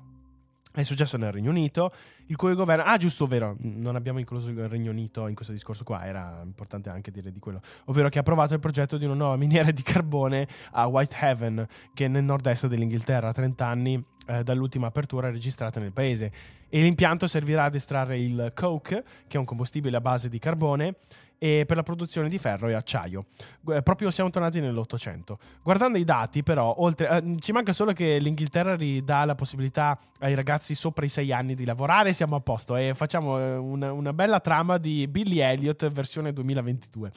[0.73, 1.93] è successo nel Regno Unito,
[2.27, 2.85] il cui governo...
[2.85, 6.91] Ah, giusto, ovvero, non abbiamo incluso il Regno Unito in questo discorso qua, era importante
[6.91, 9.83] anche dire di quello, ovvero che ha approvato il progetto di una nuova miniera di
[9.83, 15.81] carbone a Whitehaven, che è nel nord-est dell'Inghilterra, a 30 anni eh, dall'ultima apertura registrata
[15.81, 16.31] nel paese.
[16.69, 20.95] E l'impianto servirà ad estrarre il coke, che è un combustibile a base di carbone,
[21.43, 23.25] e per la produzione di ferro e acciaio.
[23.63, 25.39] Gu- Proprio siamo tornati nell'Ottocento.
[25.63, 30.35] Guardando i dati, però, oltre, eh, ci manca solo che l'Inghilterra ridà la possibilità ai
[30.35, 34.13] ragazzi sopra i sei anni di lavorare, siamo a posto e facciamo eh, una, una
[34.13, 37.11] bella trama di Billy Elliot versione 2022.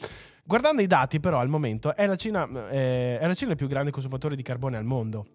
[0.45, 3.67] Guardando i dati, però, al momento è la Cina, eh, è la Cina il più
[3.67, 5.25] grande consumatore di carbone al mondo.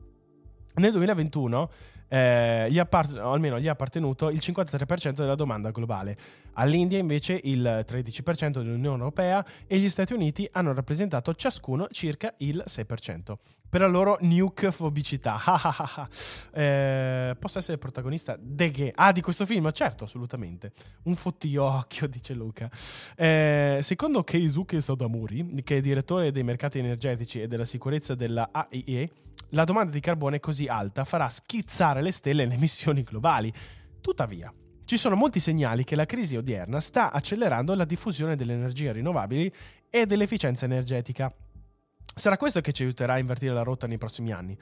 [0.77, 1.71] Nel 2021
[2.09, 6.17] eh, gli, è appar- o almeno gli è appartenuto il 53% della domanda globale.
[6.55, 12.63] All'India invece il 13% dell'Unione Europea e gli Stati Uniti hanno rappresentato ciascuno circa il
[12.67, 13.35] 6%.
[13.71, 15.39] Per la loro nuke fobicità.
[16.53, 18.93] eh, posso essere protagonista de che?
[18.95, 19.71] Ah, di questo film?
[19.73, 20.73] Certo, assolutamente.
[21.05, 22.71] Un fottio occhio, dice Luca.
[23.15, 29.11] Eh, secondo Keisuke Sadamuri, che è direttore dei mercati energetici e della sicurezza della AIE,
[29.51, 33.53] la domanda di carbone così alta farà schizzare le stelle le emissioni globali.
[34.01, 34.53] Tuttavia,
[34.85, 39.53] ci sono molti segnali che la crisi odierna sta accelerando la diffusione delle energie rinnovabili
[39.91, 41.31] e dell'efficienza energetica.
[42.15, 44.57] Sarà questo che ci aiuterà a invertire la rotta nei prossimi anni,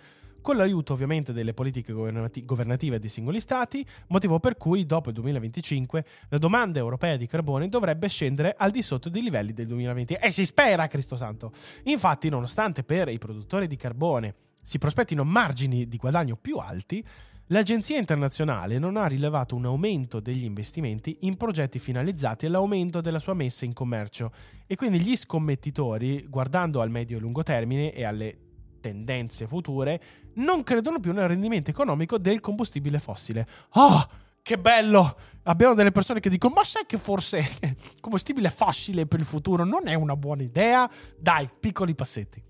[0.47, 5.15] con l'aiuto ovviamente delle politiche governati- governative dei singoli stati, motivo per cui dopo il
[5.17, 10.15] 2025 la domanda europea di carbone dovrebbe scendere al di sotto dei livelli del 2020.
[10.15, 11.51] E si spera, Cristo Santo!
[11.85, 17.05] Infatti, nonostante per i produttori di carbone si prospettino margini di guadagno più alti,
[17.49, 23.35] l'Agenzia internazionale non ha rilevato un aumento degli investimenti in progetti finalizzati all'aumento della sua
[23.35, 24.33] messa in commercio
[24.67, 28.39] e quindi gli scommettitori, guardando al medio e lungo termine e alle
[28.81, 30.01] tendenze future,
[30.35, 33.47] non credono più nel rendimento economico del combustibile fossile.
[33.75, 34.09] Oh,
[34.43, 35.17] che bello!
[35.45, 37.45] Abbiamo delle persone che dicono: Ma sai che forse
[38.01, 40.91] combustibile fossile per il futuro non è una buona idea?
[41.19, 42.43] Dai, piccoli passetti.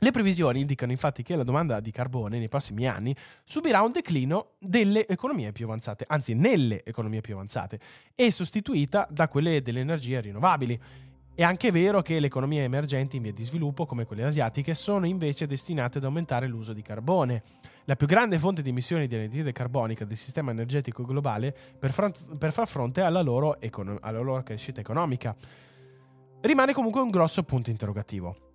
[0.00, 4.50] Le previsioni indicano infatti che la domanda di carbone nei prossimi anni subirà un declino
[4.60, 7.80] delle economie più avanzate, anzi nelle economie più avanzate,
[8.14, 10.80] e sostituita da quelle delle energie rinnovabili.
[11.34, 15.04] È anche vero che le economie emergenti in via di sviluppo, come quelle asiatiche, sono
[15.04, 17.42] invece destinate ad aumentare l'uso di carbone.
[17.84, 22.12] La più grande fonte di emissioni di anidride carbonica del sistema energetico globale per, fron-
[22.38, 25.34] per far fronte alla loro, econo- alla loro crescita economica.
[26.40, 28.47] Rimane comunque un grosso punto interrogativo.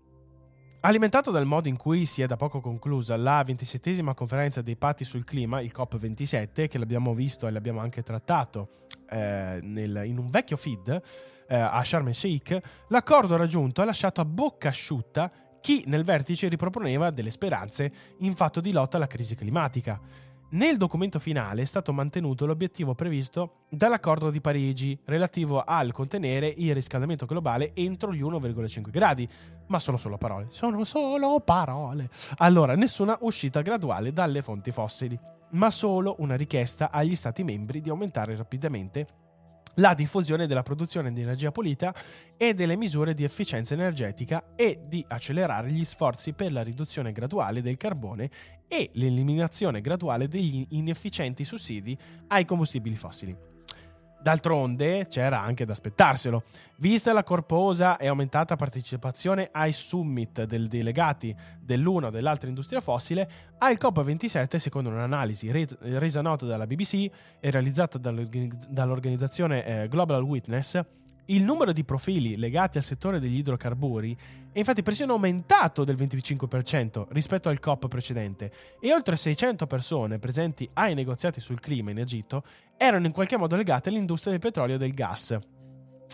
[0.85, 5.05] Alimentato dal modo in cui si è da poco conclusa la 27esima conferenza dei patti
[5.05, 10.29] sul clima, il COP27, che l'abbiamo visto e l'abbiamo anche trattato eh, nel- in un
[10.29, 11.01] vecchio feed
[11.47, 12.59] eh, a Sharm el Sheikh,
[12.89, 15.31] l'accordo raggiunto ha lasciato a bocca asciutta
[15.61, 19.97] chi nel vertice riproponeva delle speranze in fatto di lotta alla crisi climatica.
[20.53, 26.75] Nel documento finale è stato mantenuto l'obiettivo previsto dall'accordo di Parigi relativo al contenere il
[26.75, 29.27] riscaldamento globale entro gli 1,5 gradi,
[29.67, 30.45] ma sono solo parole.
[30.49, 32.07] Sono solo parole.
[32.37, 35.19] Allora, nessuna uscita graduale dalle fonti fossili,
[35.53, 39.07] ma solo una richiesta agli Stati membri di aumentare rapidamente
[39.75, 41.93] la diffusione della produzione di energia pulita
[42.37, 47.61] e delle misure di efficienza energetica e di accelerare gli sforzi per la riduzione graduale
[47.61, 48.29] del carbone
[48.67, 51.97] e l'eliminazione graduale degli inefficienti sussidi
[52.27, 53.52] ai combustibili fossili.
[54.23, 56.43] D'altronde c'era anche da aspettarselo,
[56.77, 63.29] vista la corposa e aumentata partecipazione ai summit dei delegati dell'una o dell'altra industria fossile,
[63.57, 67.11] al COP27, secondo un'analisi resa nota dalla BBC
[67.41, 70.81] e realizzata dall'organizzazione eh, Global Witness,
[71.27, 74.17] il numero di profili legati al settore degli idrocarburi
[74.51, 80.69] è infatti persino aumentato del 25% rispetto al COP precedente e oltre 600 persone presenti
[80.73, 82.43] ai negoziati sul clima in Egitto
[82.75, 85.37] erano in qualche modo legate all'industria del petrolio e del gas.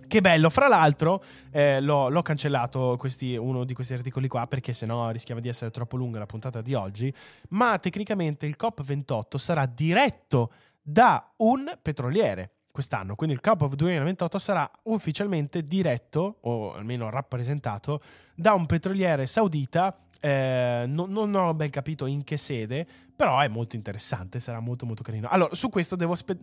[0.08, 4.74] Che bello, fra l'altro eh, l'ho, l'ho, cancellato questi, uno di questi articoli qua perché
[4.74, 7.14] sennò rischiava di essere troppo lunga la puntata di oggi,
[7.50, 10.52] ma tecnicamente il COP28 sarà diretto
[10.82, 13.16] da un petroliere quest'anno.
[13.16, 18.02] Quindi il Cup of 2028 sarà ufficialmente diretto, o almeno rappresentato,
[18.34, 20.06] da un petroliere saudita.
[20.22, 24.86] Eh, non, non, ho ben capito in che sede, però è molto interessante, sarà molto
[24.86, 25.28] molto carino.
[25.28, 26.16] Allora, su questo devo...
[26.16, 26.38] Spe-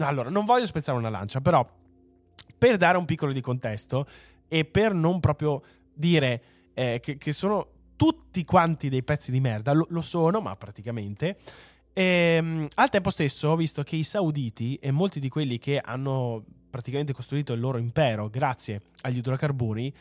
[0.00, 1.66] allora, non voglio spezzare una lancia, però
[2.58, 4.06] per dare un piccolo di contesto
[4.46, 5.62] e per non proprio
[5.94, 6.42] dire
[6.74, 7.66] eh, che, che, sono
[7.96, 11.38] tutti quanti dei pezzi di merda, lo, lo sono, ma praticamente...
[11.98, 15.80] E, ehm, al tempo stesso ho visto che i sauditi e molti di quelli che
[15.80, 19.92] hanno praticamente costruito il loro impero grazie agli idrocarburi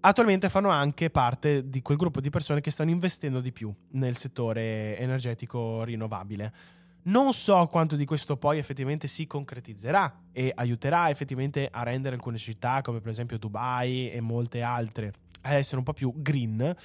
[0.00, 4.14] attualmente fanno anche parte di quel gruppo di persone che stanno investendo di più nel
[4.14, 6.52] settore energetico rinnovabile.
[7.04, 12.36] Non so quanto di questo poi effettivamente si concretizzerà e aiuterà effettivamente a rendere alcune
[12.36, 16.76] città come per esempio Dubai e molte altre a essere un po' più green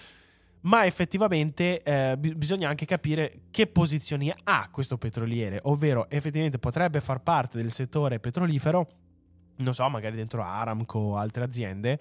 [0.61, 7.21] ma effettivamente eh, bisogna anche capire che posizioni ha questo petroliere, ovvero effettivamente potrebbe far
[7.21, 8.87] parte del settore petrolifero
[9.57, 11.99] non so, magari dentro Aramco o altre aziende,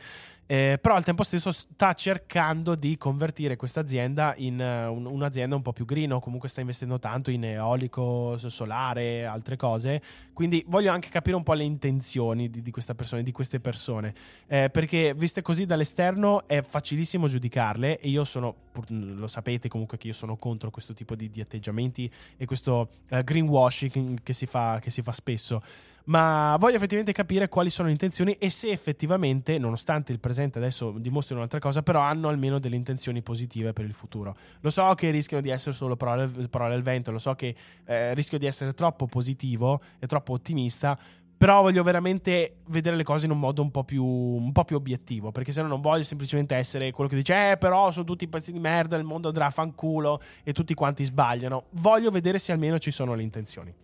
[0.48, 5.56] eh, però al tempo stesso sta cercando di convertire questa azienda in uh, un, un'azienda
[5.56, 10.00] un po' più green o comunque sta investendo tanto in eolico, solare, altre cose.
[10.32, 14.14] Quindi voglio anche capire un po' le intenzioni di, di questa persona, di queste persone,
[14.46, 19.98] eh, perché viste così dall'esterno è facilissimo giudicarle e io sono, pur, lo sapete comunque
[19.98, 24.46] che io sono contro questo tipo di, di atteggiamenti e questo uh, greenwashing che si
[24.46, 25.60] fa, che si fa spesso
[26.06, 30.92] ma voglio effettivamente capire quali sono le intenzioni e se effettivamente, nonostante il presente adesso
[30.98, 34.36] dimostrino un'altra cosa, però hanno almeno delle intenzioni positive per il futuro.
[34.60, 37.54] Lo so che rischiano di essere solo parole, parole al vento, lo so che
[37.84, 40.98] eh, rischio di essere troppo positivo e troppo ottimista,
[41.38, 44.76] però voglio veramente vedere le cose in un modo un po' più, un po più
[44.76, 48.28] obiettivo, perché se no non voglio semplicemente essere quello che dice, eh però sono tutti
[48.28, 51.64] pezzi di merda, il mondo andrà a fanculo e tutti quanti sbagliano.
[51.70, 53.74] Voglio vedere se almeno ci sono le intenzioni.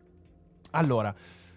[0.71, 1.13] Allora...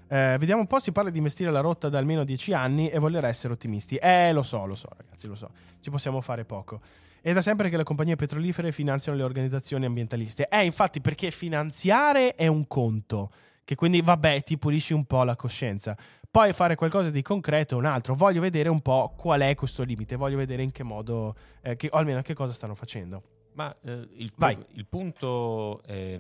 [0.08, 3.00] Eh, vediamo un po', si parla di investire la rotta da almeno 10 anni e
[3.00, 3.96] voler essere ottimisti.
[3.96, 5.50] Eh, lo so, lo so, ragazzi, lo so.
[5.80, 6.82] Ci possiamo fare poco.
[7.22, 10.48] È da sempre che le compagnie petrolifere finanziano le organizzazioni ambientaliste.
[10.48, 13.32] Eh, infatti, perché finanziare è un conto,
[13.64, 15.98] che quindi, vabbè, ti pulisci un po' la coscienza.
[16.30, 18.14] Poi fare qualcosa di concreto è un altro.
[18.14, 21.90] Voglio vedere un po' qual è questo limite, voglio vedere in che modo, eh, che,
[21.92, 23.24] o almeno che cosa stanno facendo.
[23.56, 24.34] Ma eh, il,
[24.74, 26.20] il, punto è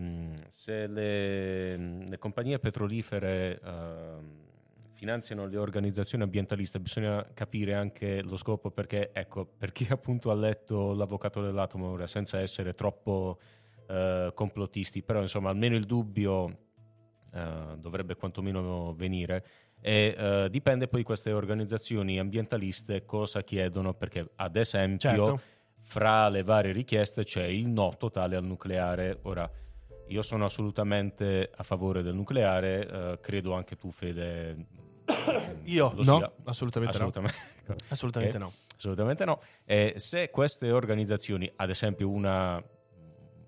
[0.49, 1.75] se le,
[2.07, 4.13] le compagnie petrolifere eh,
[4.93, 10.33] finanziano le organizzazioni ambientaliste, bisogna capire anche lo scopo perché, ecco, per chi appunto ha
[10.33, 13.37] letto L'avvocato dell'atomo ora, senza essere troppo
[13.89, 16.59] eh, complottisti, però insomma almeno il dubbio
[17.33, 19.45] eh, dovrebbe quantomeno venire.
[19.81, 25.41] E uh, dipende poi queste organizzazioni ambientaliste cosa chiedono, perché ad esempio certo
[25.85, 29.19] fra le varie richieste c'è il no totale al nucleare.
[29.23, 29.49] Ora,
[30.07, 34.65] io sono assolutamente a favore del nucleare, eh, credo anche tu, Fede.
[35.65, 36.31] Io no, sia.
[36.45, 37.75] assolutamente, assolutamente no.
[37.89, 38.51] assolutamente no.
[38.75, 39.41] Assolutamente no.
[39.63, 42.61] E se queste organizzazioni, ad esempio una,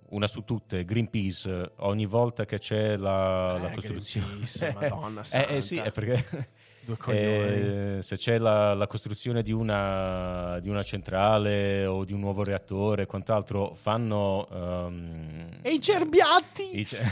[0.10, 4.46] una su tutte, Greenpeace, ogni volta che c'è la, eh, la costruzione...
[4.76, 5.48] Madonna santa.
[5.50, 6.50] eh, eh sì, è perché.
[7.08, 12.44] Eh, se c'è la, la costruzione di una, di una centrale o di un nuovo
[12.44, 14.48] reattore e quant'altro, fanno...
[14.50, 16.80] ehm, E i cerbiatti!
[16.80, 17.04] i ce-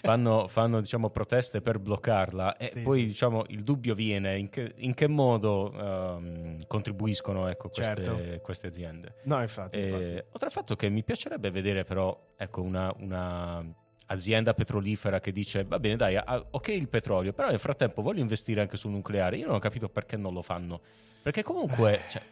[0.00, 3.06] fanno, fanno, diciamo, proteste per bloccarla e Sì, poi sì.
[3.06, 8.40] diciamo, il dubbio viene in che, in che modo ehm, contribuiscono ecco, queste, Certo.
[8.42, 9.16] queste aziende.
[9.24, 10.12] No, infatti, Eh, infatti.
[10.32, 13.64] oltre al fatto che mi piacerebbe vedere però ecco, una, una
[14.06, 18.20] azienda petrolifera che dice va bene dai, ah, ok il petrolio, però nel frattempo voglio
[18.20, 19.36] investire anche sul nucleare.
[19.36, 20.80] Io non ho capito perché non lo fanno.
[21.22, 22.08] Perché comunque, Eh.
[22.08, 22.22] cioè,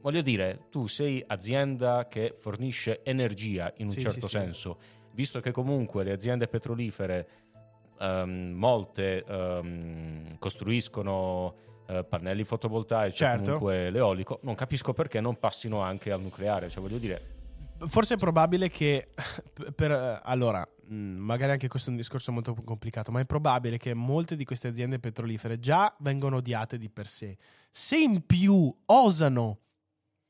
[0.00, 4.28] voglio dire, tu sei azienda che fornisce energia in un Sì, certo sì, sì.
[4.38, 4.78] senso,
[5.14, 7.28] visto che comunque le aziende petrolifere,
[8.00, 11.54] ehm, molte ehm, costruiscono
[11.88, 13.42] eh, pannelli fotovoltaici Certo.
[13.44, 16.70] comunque l'eolico, non capisco perché non passino anche al nucleare.
[16.70, 17.20] Cioè, voglio dire,
[17.86, 19.06] Forse è probabile che
[19.74, 23.94] per, allora, mh, magari anche questo è un discorso molto complicato, ma è probabile che
[23.94, 27.36] molte di queste aziende petrolifere già vengono odiate di per sé.
[27.70, 29.58] Se in più osano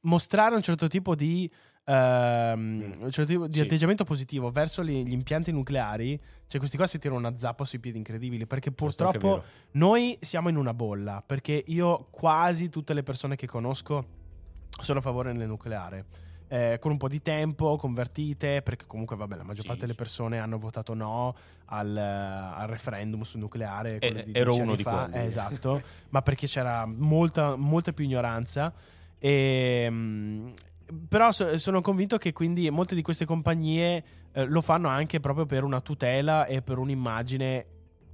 [0.03, 1.51] mostrare un certo tipo di
[1.85, 3.63] ehm, un certo tipo di Sì.
[3.63, 7.79] atteggiamento positivo verso gli, gli impianti nucleari, cioè questi qua si tirano una zappa sui
[7.81, 9.43] piedi incredibili perché purtroppo
[9.73, 14.07] noi siamo in una bolla perché io quasi tutte le persone che conosco
[14.81, 16.07] sono a favore del nucleare.
[16.53, 19.67] Eh, con un po' di tempo, convertite, perché comunque vabbè, la maggior Sì.
[19.69, 21.35] parte delle persone hanno votato no
[21.67, 22.01] al, eh,
[22.61, 23.99] al referendum sul nucleare.
[23.99, 25.05] quello Eh, di ero uno di fa.
[25.09, 25.23] quelli.
[25.25, 25.81] Eh, esatto,
[26.11, 28.71] ma perché c'era molta, molta più ignoranza.
[29.19, 30.49] E, mm,
[31.09, 35.47] però so- sono convinto che quindi molte di queste compagnie eh, lo fanno anche proprio
[35.47, 37.67] per una tutela e per un'immagine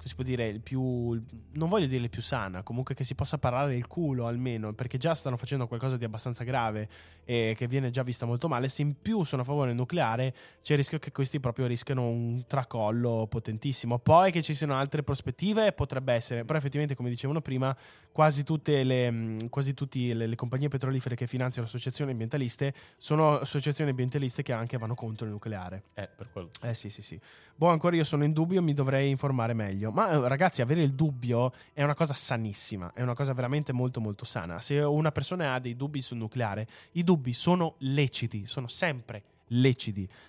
[0.06, 1.20] si può dire il più
[1.52, 4.98] non voglio dire il più sana comunque che si possa parlare il culo almeno perché
[4.98, 6.88] già stanno facendo qualcosa di abbastanza grave
[7.24, 10.32] e che viene già vista molto male se in più sono a favore del nucleare
[10.62, 15.02] c'è il rischio che questi proprio rischiano un tracollo potentissimo poi che ci siano altre
[15.02, 17.76] prospettive potrebbe essere però effettivamente come dicevano prima
[18.12, 23.90] quasi tutte le quasi tutte le, le compagnie petrolifere che finanziano associazioni ambientaliste sono associazioni
[23.90, 26.50] ambientaliste che anche vanno contro il nucleare Eh, per quello.
[26.62, 27.18] eh sì, sì, sì.
[27.54, 29.87] Boh, ancora io sono in dubbio, mi dovrei informare meglio.
[29.90, 34.00] Ma eh, ragazzi, avere il dubbio è una cosa sanissima, è una cosa veramente molto
[34.00, 34.60] molto sana.
[34.60, 39.36] Se una persona ha dei dubbi sul nucleare, i dubbi sono leciti, sono sempre leciti.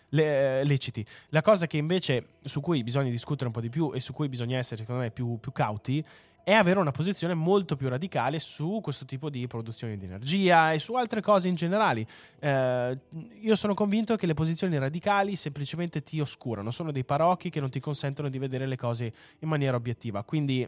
[0.10, 1.06] Le- eh, leciti.
[1.30, 4.30] La cosa che invece su cui bisogna discutere un po' di più e su cui
[4.30, 6.04] bisogna essere, secondo me, più, più cauti
[6.44, 10.80] è avere una posizione molto più radicale su questo tipo di produzione di energia e
[10.80, 12.08] su altre cose in generale.
[12.40, 12.98] Eh,
[13.40, 17.70] io sono convinto che le posizioni radicali semplicemente ti oscurano, sono dei parocchi che non
[17.70, 20.24] ti consentono di vedere le cose in maniera obiettiva.
[20.24, 20.68] Quindi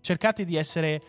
[0.00, 1.02] cercate di essere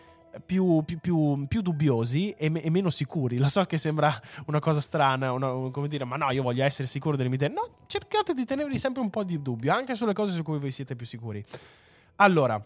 [0.44, 3.36] più, più- più- più dubbiosi e, me- e meno sicuri.
[3.38, 4.12] Lo so che sembra
[4.46, 7.48] una cosa strana, una- come dire, ma no, io voglio essere sicuro delle mie idee.
[7.48, 10.70] No, cercate di tenervi sempre un po' di dubbio, anche sulle cose su cui voi
[10.70, 11.44] siete più sicuri.
[12.16, 12.56] Allora,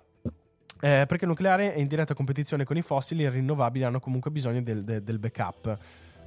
[0.80, 4.00] eh, perché il nucleare è in diretta competizione con i fossili e i rinnovabili hanno
[4.00, 5.78] comunque bisogno del, del- del backup.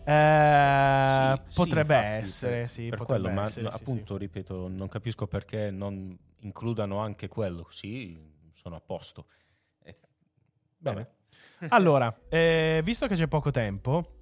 [0.03, 3.83] Eh, Sì, sì, potrebbe infatti, essere, sì, per potrebbe quello, ma essere, no, sì, sì.
[3.83, 7.67] appunto, ripeto, non capisco perché non includano anche quello.
[7.69, 8.17] Sì,
[8.53, 9.25] sono a posto.
[9.83, 9.95] Eh,
[10.77, 10.95] Bene.
[10.95, 11.09] vabbè.
[11.68, 14.14] Allora, eh, visto che c'è poco tempo,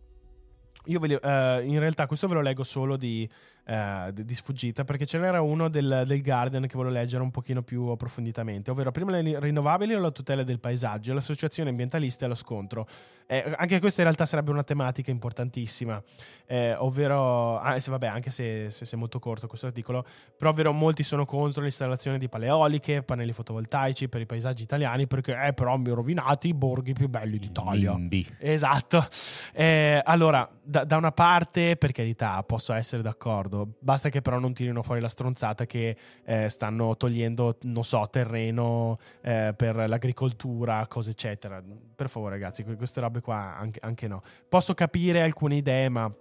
[0.85, 3.29] io ve li- eh, in realtà questo ve lo leggo solo di,
[3.67, 7.61] eh, di- sfuggita perché ce n'era uno del, del Guardian che volevo leggere un pochino
[7.63, 12.29] più approfonditamente, ovvero prima le ri- rinnovabili o la tutela del paesaggio, l'associazione ambientalista e
[12.29, 12.87] lo scontro.
[13.29, 16.01] Eh, anche questa in realtà sarebbe una tematica importantissima,
[16.45, 20.05] eh, ovvero, ah, se- vabbè, anche se, se- se è molto corto questo articolo,
[20.37, 25.37] però ovvero molti sono contro l'installazione di paleoliche, pannelli fotovoltaici per i paesaggi italiani perché
[25.47, 27.91] eh, però mi rovinati i borghi più belli d'Italia.
[27.93, 28.27] NIMBY.
[28.39, 29.05] Esatto.
[29.53, 33.56] Eh, allora, da, da una parte, per carità, posso essere d'accordo.
[33.65, 35.95] Basta che però non tirino fuori la stronzata che
[36.25, 41.63] eh, stanno togliendo, non so, terreno eh, per l'agricoltura, cose eccetera.
[41.95, 44.21] Per favore, ragazzi, que- queste robe qua anche, anche no.
[44.47, 46.11] Posso capire alcune idee, ma.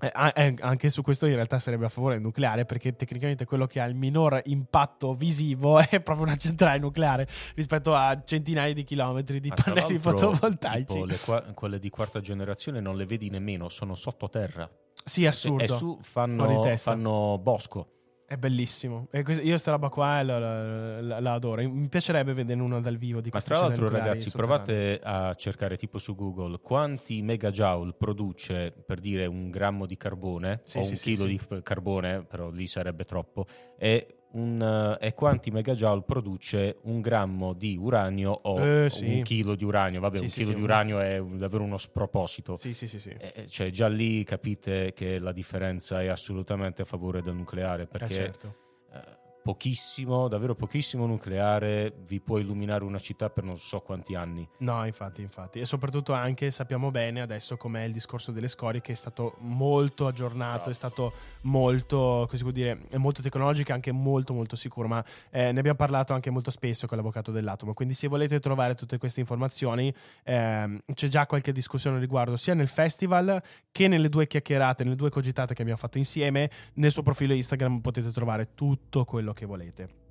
[0.00, 3.66] eh, eh, anche su questo in realtà sarebbe a favore del nucleare perché tecnicamente quello
[3.66, 8.82] che ha il minor impatto visivo è proprio una centrale nucleare rispetto a centinaia di
[8.84, 11.00] chilometri di tra pannelli fotovoltaici.
[11.00, 14.68] tipo, qua- quelle di quarta generazione non le vedi nemmeno, sono sottoterra.
[15.04, 15.62] Sì, assurdo.
[15.62, 17.88] E su fanno, fanno bosco.
[18.26, 19.06] È bellissimo.
[19.12, 21.60] E questa- io sta roba qua la, la- la- la adoro.
[21.68, 25.76] Mi piacerebbe vedere una dal vivo di Ma queste tra l'altro, ragazzi, provate a cercare
[25.76, 30.90] tipo su Google quanti megajoule produce per dire un grammo di carbone Sì, o sì,
[30.92, 33.44] un sì, chilo di carbone, però lì sarebbe troppo,
[33.78, 39.06] e, un, eh, e quanti megajoule produce un grammo di uranio o Eh, sì.
[39.16, 40.00] un chilo di uranio.
[40.00, 42.56] Vabbè, Sì, un sì, chilo di uranio è davvero uno sproposito.
[42.56, 43.10] Sì, sì, sì, sì.
[43.10, 47.82] Eh, eh, Cioè, già lì capite che la differenza è assolutamente a favore del nucleare
[47.82, 48.54] Eh, perché certo.
[48.92, 48.98] eh,
[49.44, 54.48] pochissimo, davvero pochissimo nucleare vi può illuminare una città per non so quanti anni.
[54.60, 55.58] No, infatti, infatti.
[55.58, 60.06] E soprattutto anche sappiamo bene adesso com'è il discorso delle scorie che è stato molto
[60.06, 65.04] aggiornato, è stato molto, così può dire, molto tecnologico e anche molto molto sicuro, ma
[65.28, 68.96] eh, ne abbiamo parlato anche molto spesso con l'avvocato dell'atomo, quindi se volete trovare tutte
[68.96, 69.92] queste informazioni
[70.22, 75.10] eh, c'è già qualche discussione riguardo sia nel festival che nelle due chiacchierate, nelle due
[75.10, 80.02] cogitate che abbiamo fatto insieme, nel suo profilo Instagram potete trovare tutto quello che volete.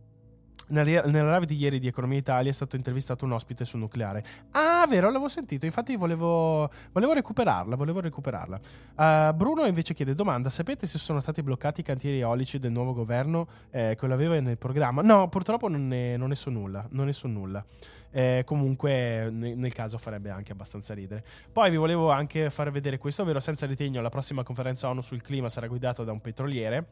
[0.67, 4.24] Nella live di ieri di Economia Italia è stato intervistato un ospite sul nucleare.
[4.51, 5.65] Ah, vero, l'avevo sentito.
[5.65, 7.76] Infatti, volevo, volevo recuperarla.
[7.76, 8.59] Volevo recuperarla.
[8.95, 12.93] Uh, Bruno invece chiede: domanda: sapete se sono stati bloccati i cantieri eolici del nuovo
[12.93, 15.01] governo eh, che l'aveva nel programma?
[15.01, 16.88] No, purtroppo non ne, non ne so nulla.
[16.91, 17.63] Non ne so nulla.
[18.09, 21.26] Eh, comunque, nel, caso farebbe anche abbastanza ridere.
[21.51, 25.21] Poi vi volevo anche far vedere questo, ovvero senza ritegno, la prossima conferenza ONU sul
[25.21, 26.88] clima sarà guidata da un petroliere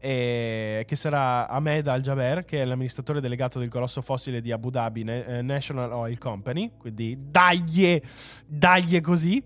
[0.00, 5.42] che sarà Ahmed Al-Jaber, che è l'amministratore delegato del colosso fossile di Abu Dhabi eh,
[5.42, 6.72] National Oil Company.
[6.78, 8.02] Quindi daglie,
[8.46, 9.42] daglie così.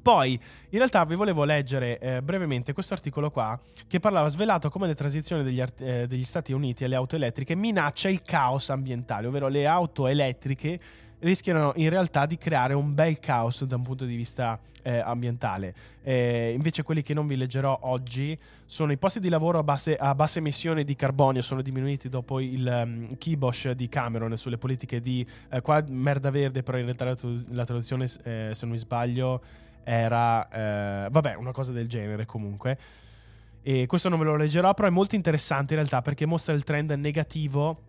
[0.00, 0.32] Poi,
[0.70, 4.94] in realtà, vi volevo leggere eh, brevemente questo articolo qua che parlava svelato come la
[4.94, 9.48] transizione degli, art- eh, degli Stati Uniti alle auto elettriche minaccia il caos ambientale, ovvero
[9.48, 10.80] le auto elettriche
[11.20, 15.74] rischiano in realtà di creare un bel caos da un punto di vista eh, ambientale.
[16.02, 19.96] Eh, invece quelli che non vi leggerò oggi sono i posti di lavoro a basse,
[19.96, 25.00] a basse emissioni di carbonio, sono diminuiti dopo il um, kibosh di Cameron sulle politiche
[25.00, 25.26] di...
[25.50, 27.16] Eh, qua merda verde, però in realtà la,
[27.50, 29.42] la traduzione, eh, se non mi sbaglio,
[29.84, 30.48] era...
[30.48, 32.78] Eh, vabbè, una cosa del genere comunque.
[33.62, 36.62] E questo non ve lo leggerò, però è molto interessante in realtà perché mostra il
[36.62, 37.87] trend negativo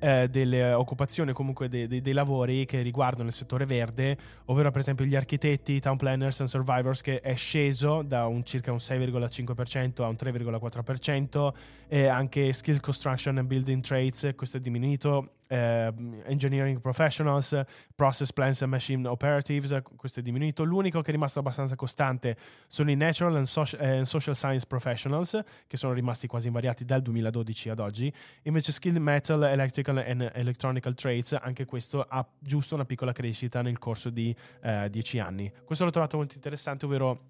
[0.00, 4.80] eh, delle occupazioni, comunque dei, dei, dei, lavori che riguardano il settore verde, ovvero per
[4.80, 10.02] esempio gli architetti, town planners and survivors, che è sceso da un circa un 6,5%
[10.02, 11.52] a un 3,4%,
[11.88, 15.92] e anche skill construction and building trades, questo è diminuito eh,
[16.26, 17.60] engineering professionals,
[17.96, 20.62] process plants and machine operatives, questo è diminuito.
[20.62, 22.36] L'unico che è rimasto abbastanza costante
[22.68, 27.02] sono i natural and, so- and social science professionals, che sono rimasti quasi invariati dal
[27.02, 28.12] 2012 ad oggi.
[28.42, 33.78] Invece skilled metal, electrical and electronical trades, anche questo ha giusto una piccola crescita nel
[33.78, 35.52] corso di eh, 10 anni.
[35.64, 37.22] Questo l'ho trovato molto interessante, ovvero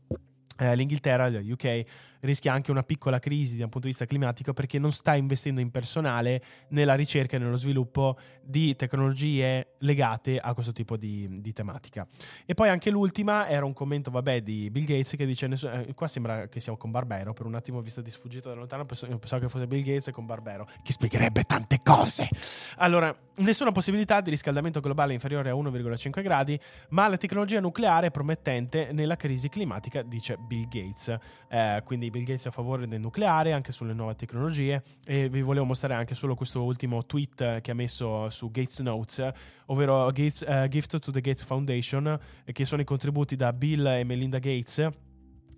[0.59, 1.85] eh, l'Inghilterra, il UK,
[2.21, 5.71] rischia anche una piccola crisi dal punto di vista climatico perché non sta investendo in
[5.71, 12.07] personale nella ricerca e nello sviluppo di tecnologie legate a questo tipo di, di tematica.
[12.47, 16.09] E poi anche l'ultima era un commento, vabbè, di Bill Gates che dice, eh, qua
[16.09, 19.49] sembra che siamo con Barbero, per un attimo vista di sfuggita da lontano pensavo che
[19.49, 22.29] fosse Bill Gates con Barbero, che spiegherebbe tante cose.
[22.77, 26.59] Allora, nessuna possibilità di riscaldamento globale inferiore a 1,5 gradi,
[26.91, 31.16] ma la tecnologia nucleare è promettente nella crisi climatica, dice Bill Gates.
[31.49, 34.83] Eh, quindi Bill Gates a favore del nucleare, anche sulle nuove tecnologie.
[35.07, 39.31] E vi volevo mostrare anche solo questo ultimo tweet che ha messo su Gates Notes,
[39.67, 44.05] ovvero Gates, uh, Gift to the Gates Foundation, che sono i contributi da Bill e
[44.05, 44.89] Melinda Gates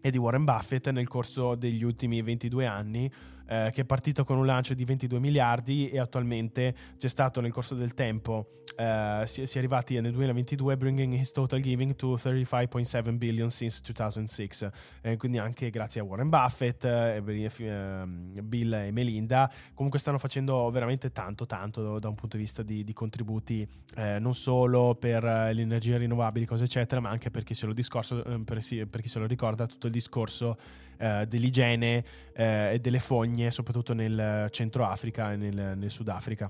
[0.05, 3.11] e di Warren Buffett nel corso degli ultimi 22 anni
[3.47, 7.53] eh, che è partito con un lancio di 22 miliardi e attualmente c'è stato nel
[7.53, 12.15] corso del tempo, eh, si, si, è arrivati nel 2022 bringing his total giving to
[12.15, 14.71] 35.7 billion since 2006,
[15.03, 17.23] eh, quindi anche grazie a Warren Buffett, eh,
[17.59, 22.63] ehm, Bill e Melinda, comunque stanno facendo veramente tanto tanto da un punto di vista
[22.63, 23.67] di, di contributi
[23.97, 27.73] eh, non solo per le energie rinnovabili, cose eccetera, ma anche per chi se lo,
[27.73, 30.57] discorso, eh, per, per chi se lo ricorda tutto il discorso
[31.03, 36.49] eh, dell'igiene eh, e delle fogne, soprattutto nel Centro Africa e nel, nel Sudafrica.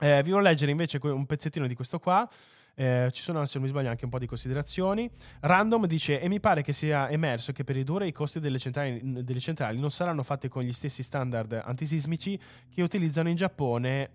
[0.00, 2.28] Eh, vi voglio leggere invece un pezzettino di questo qua.
[2.76, 5.10] Eh, ci sono, se non mi sbaglio, anche un po' di considerazioni.
[5.40, 9.00] Random dice: E mi pare che sia emerso che per ridurre i costi delle centrali,
[9.24, 12.38] delle centrali non saranno fatte con gli stessi standard antisismici
[12.72, 14.10] che utilizzano in Giappone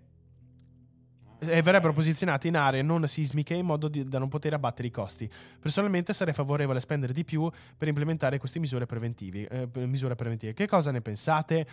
[1.40, 4.90] e verrebbero posizionati in aree non sismiche in modo di, da non poter abbattere i
[4.90, 5.28] costi.
[5.58, 10.54] Personalmente sarei favorevole a spendere di più per implementare queste misure, eh, misure preventive.
[10.54, 11.66] Che cosa ne pensate?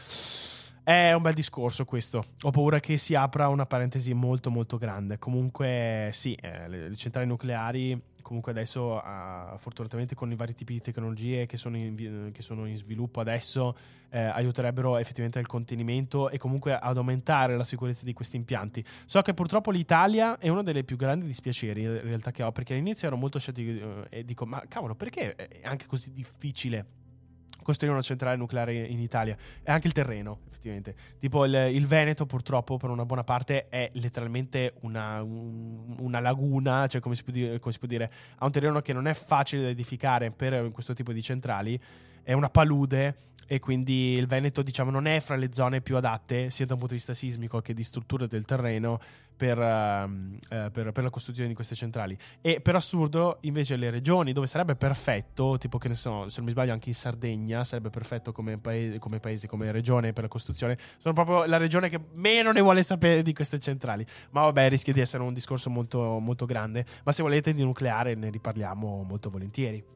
[0.87, 2.23] È un bel discorso questo.
[2.43, 5.19] Ho paura che si apra una parentesi molto molto grande.
[5.19, 10.79] Comunque sì, eh, le, centrali nucleari comunque adesso uh, fortunatamente con i vari tipi di
[10.79, 13.75] tecnologie che sono in, che sono in sviluppo adesso
[14.09, 18.81] eh, aiuterebbero effettivamente al contenimento e comunque ad aumentare la sicurezza di questi impianti.
[19.03, 22.73] So che purtroppo l'Italia è uno delle più grandi dispiaceri in realtà che ho perché
[22.73, 27.06] all'inizio ero molto scettico eh, e dico ma cavolo perché è anche così difficile
[27.67, 30.95] costruire una centrale nucleare in Italia e anche il terreno, effettivamente.
[31.19, 36.87] Tipo il, il Veneto, purtroppo, per una buona parte è letteralmente una, un, una laguna,
[36.87, 39.63] cioè come si, dire, come si, può dire, ha un terreno che non è facile
[39.63, 41.77] da edificare per questo tipo di centrali
[42.27, 43.15] è una palude
[43.47, 46.79] e quindi il Veneto diciamo non è fra le zone più adatte sia da un
[46.79, 48.99] punto di vista sismico che di strutture del terreno
[49.37, 52.17] per, uh, per, per, la costruzione di queste centrali.
[52.41, 56.47] E per assurdo invece le regioni dove sarebbe perfetto tipo che ne so se non
[56.47, 60.29] mi sbaglio anche in Sardegna sarebbe perfetto come paese come, paese, come regione per la
[60.29, 60.77] costruzione.
[60.97, 64.05] Sono proprio la regione che meno ne vuole sapere di queste centrali.
[64.31, 66.85] Ma vabbè rischia di essere un discorso molto, molto grande.
[67.05, 69.95] Ma se volete di nucleare ne riparliamo molto volentieri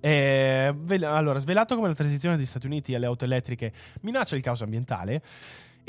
[0.00, 4.62] Eh, allora, svelato come la transizione degli Stati Uniti alle auto elettriche minaccia il caos
[4.62, 5.22] ambientale,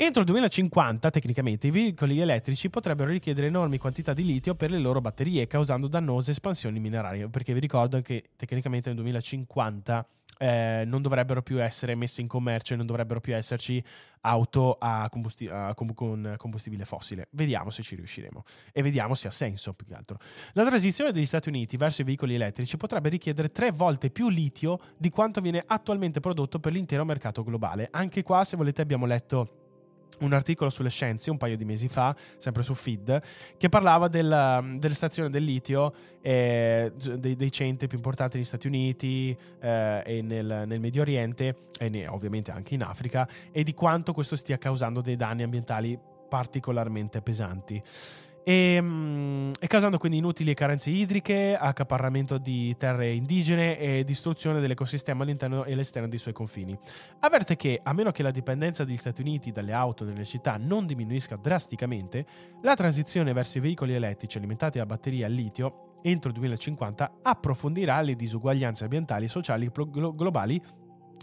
[0.02, 4.78] Entro il 2050, tecnicamente, i veicoli elettrici potrebbero richiedere enormi quantità di litio per le
[4.78, 7.28] loro batterie, causando dannose espansioni minerarie.
[7.28, 10.08] Perché vi ricordo che tecnicamente nel 2050
[10.42, 13.82] eh, non dovrebbero più essere messe in commercio e non dovrebbero più esserci
[14.22, 17.28] auto a combusti- a com- con combustibile fossile.
[17.32, 20.18] Vediamo se ci riusciremo e vediamo se ha senso più che altro.
[20.54, 24.80] La transizione degli Stati Uniti verso i veicoli elettrici potrebbe richiedere tre volte più litio
[24.96, 27.88] di quanto viene attualmente prodotto per l'intero mercato globale.
[27.90, 29.69] Anche qua, se volete, abbiamo letto
[30.20, 33.22] un articolo sulle scienze un paio di mesi fa, sempre su Feed,
[33.56, 38.66] che parlava del, delle stazioni del litio, eh, dei, dei, centri più importanti negli Stati
[38.66, 43.74] Uniti eh, e nel, nel, Medio Oriente, e ne, ovviamente anche in Africa, e di
[43.74, 45.98] quanto questo stia causando dei danni ambientali
[46.28, 47.82] particolarmente pesanti
[48.42, 55.22] e, mm, e, causando quindi inutili carenze idriche, accaparramento di terre indigene e distruzione dell'ecosistema
[55.22, 56.78] all'interno e all'esterno dei suoi confini.
[57.20, 60.86] Avverte che, a meno che la dipendenza degli Stati Uniti dalle auto nelle città non
[60.86, 62.26] diminuisca drasticamente,
[62.62, 68.00] la transizione verso i veicoli elettrici alimentati da batterie al litio entro il 2050 approfondirà
[68.00, 70.60] le disuguaglianze ambientali e sociali globali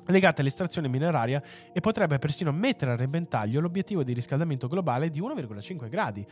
[0.06, 1.42] legate all'estrazione mineraria
[1.74, 6.26] e potrebbe persino mettere a repentaglio l'obiettivo di riscaldamento globale di 1,5 gradi.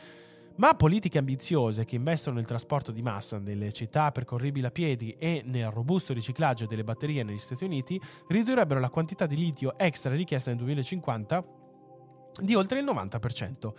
[0.57, 5.41] Ma politiche ambiziose che investono nel trasporto di massa nelle città percorribili a piedi e
[5.43, 7.99] nel robusto riciclaggio delle batterie negli Stati Uniti
[8.29, 11.43] ridurrebbero la quantità di litio extra richiesta nel 2050
[12.41, 13.73] di oltre il 90%.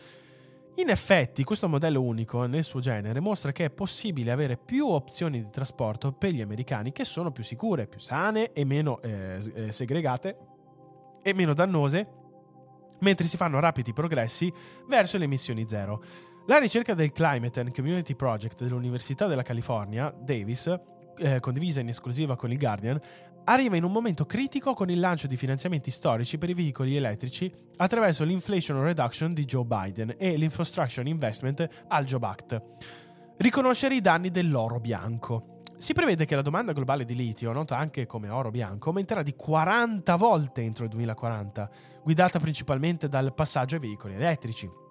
[0.78, 5.42] In effetti, questo modello unico nel suo genere mostra che è possibile avere più opzioni
[5.42, 9.72] di trasporto per gli americani che sono più sicure, più sane e meno eh, eh
[9.72, 10.36] segregate
[11.22, 12.06] e meno dannose,
[13.00, 14.52] mentre si fanno rapidi progressi
[14.86, 16.34] verso le emissioni zero.
[16.48, 20.72] La ricerca del Climate and Community Project dell'Università della California, Davis,
[21.18, 23.00] eh, condivisa in esclusiva con il Guardian,
[23.46, 27.52] arriva in un momento critico con il lancio di finanziamenti storici per i veicoli elettrici
[27.78, 32.62] attraverso l'Inflation Reduction di Joe Biden e l'Infrastructure Investment al Job Act.
[33.38, 35.62] Riconoscere i danni dell'oro bianco.
[35.78, 39.34] Si prevede che la domanda globale di litio, nota anche come oro bianco, aumenterà di
[39.34, 41.68] 40 volte entro il 2040,
[42.04, 44.84] guidata principalmente dal passaggio ai veicoli elettrici.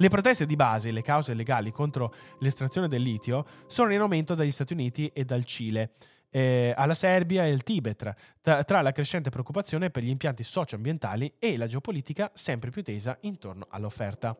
[0.00, 4.34] Le proteste di base e le cause legali contro l'estrazione del litio sono in aumento
[4.34, 5.90] dagli Stati Uniti e dal Cile.
[6.30, 11.34] Eh, alla Serbia e al Tibet, tra, tra, la crescente preoccupazione per gli impianti socioambientali
[11.38, 14.34] e la geopolitica sempre più tesa intorno all'offerta.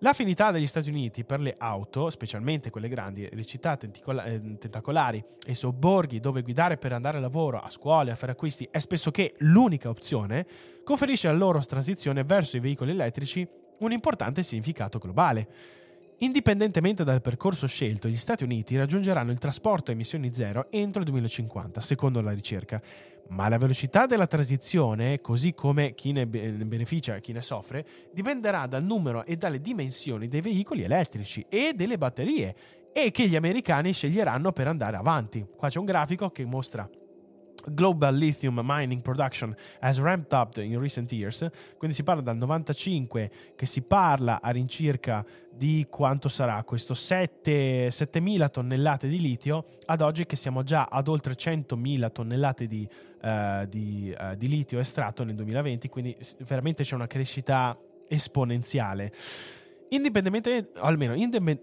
[0.00, 5.54] L'affinità degli Stati Uniti per le auto, specialmente quelle grandi, le città eh, tentacolari e
[5.54, 9.12] sobborghi dove guidare per andare a lavoro, a scuola e a fare acquisti è spesso
[9.12, 10.44] che l'unica opzione,
[10.82, 13.46] conferisce alla loro transizione verso i veicoli elettrici
[13.78, 15.48] un importante significato globale.
[16.18, 21.06] Indipendentemente dal percorso scelto, gli Stati Uniti raggiungeranno il trasporto a emissioni zero entro il
[21.06, 22.80] 2050, secondo la ricerca.
[23.28, 28.66] Ma la velocità della transizione, così come chi ne beneficia e chi ne soffre, dipenderà
[28.66, 32.54] dal numero e dalle dimensioni dei veicoli elettrici e delle batterie
[32.92, 35.44] e che gli americani sceglieranno per andare avanti.
[35.54, 36.88] Qua c'è un grafico che mostra
[37.72, 43.30] global lithium mining production has ramped up in recent years, quindi si parla dal 95
[43.54, 50.00] che si parla a rincirca di quanto sarà questo 7, 7.000 tonnellate di litio, ad
[50.00, 52.86] oggi che siamo già ad oltre 100.000 tonnellate di,
[53.22, 56.16] uh, di, uh, di litio estratto nel 2020, quindi
[56.46, 57.76] veramente c'è una crescita
[58.08, 59.12] esponenziale.
[59.90, 61.14] Indipendentemente, almeno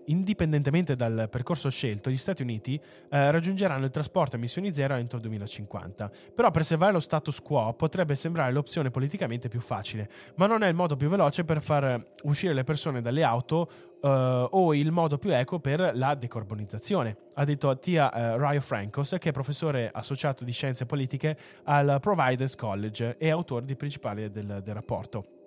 [0.06, 2.80] indipendentemente dal percorso scelto, gli Stati Uniti
[3.10, 6.10] eh, raggiungeranno il trasporto a emissioni zero entro il 2050.
[6.34, 10.76] Però preservare lo status quo potrebbe sembrare l'opzione politicamente più facile, ma non è il
[10.76, 13.70] modo più veloce per far uscire le persone dalle auto
[14.02, 17.18] eh, o il modo più eco per la decarbonizzazione.
[17.34, 22.56] Ha detto Tia eh, Ryo Francos, che è professore associato di scienze politiche al Providence
[22.56, 25.42] College e autore di principali del, del rapporto.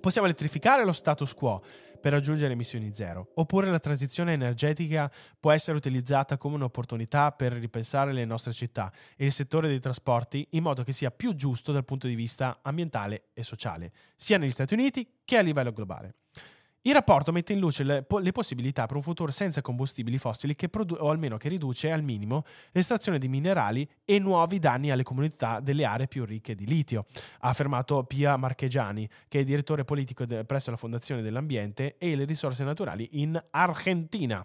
[0.00, 1.60] Possiamo elettrificare lo status quo
[2.00, 8.12] per raggiungere emissioni zero, oppure la transizione energetica può essere utilizzata come un'opportunità per ripensare
[8.12, 11.84] le nostre città e il settore dei trasporti in modo che sia più giusto dal
[11.84, 16.14] punto di vista ambientale e sociale, sia negli Stati Uniti che a livello globale.
[16.88, 20.70] Il rapporto mette in luce le, le, possibilità per un futuro senza combustibili fossili che
[20.70, 25.60] produ- o almeno che riduce al minimo l'estrazione di minerali e nuovi danni alle comunità
[25.60, 27.04] delle aree più ricche di litio,
[27.40, 32.24] ha affermato Pia Marchegiani, che è direttore politico de- presso la Fondazione dell'Ambiente e le
[32.24, 34.42] risorse naturali in Argentina.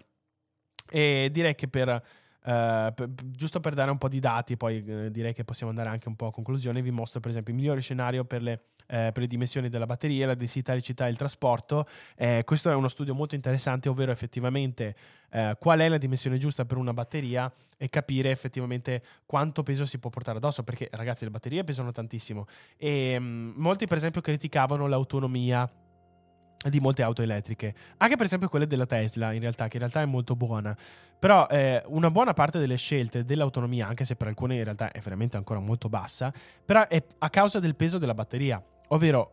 [0.90, 2.04] E direi che per
[2.46, 5.88] Uh, per, giusto per dare un po' di dati, poi uh, direi che possiamo andare
[5.88, 6.82] anche un po' a conclusione.
[6.82, 10.28] Vi mostro, per esempio, il migliore scenario per le, uh, per le dimensioni della batteria,
[10.28, 11.88] la densità di città e il trasporto.
[12.44, 14.96] questo è uno studio molto interessante, ovvero effettivamente
[15.58, 20.10] qual è la dimensione giusta per una batteria e capire effettivamente quanto peso si può
[20.10, 20.64] portare addosso.
[20.64, 22.46] Perché, ragazzi, le batterie pesano tantissimo.
[22.78, 25.70] E um, molti, per esempio, criticavano l'autonomia
[26.70, 30.02] di molte auto elettriche, anche per esempio quelle della Tesla, in realtà, che in realtà
[30.02, 30.74] è molto buona.
[31.20, 35.00] Però eh, una buona parte delle scelte dell'autonomia, anche se per alcune in realtà è
[35.00, 36.32] veramente ancora molto bassa,
[36.64, 38.64] però è a causa del peso della batteria.
[38.94, 39.32] Ovvero,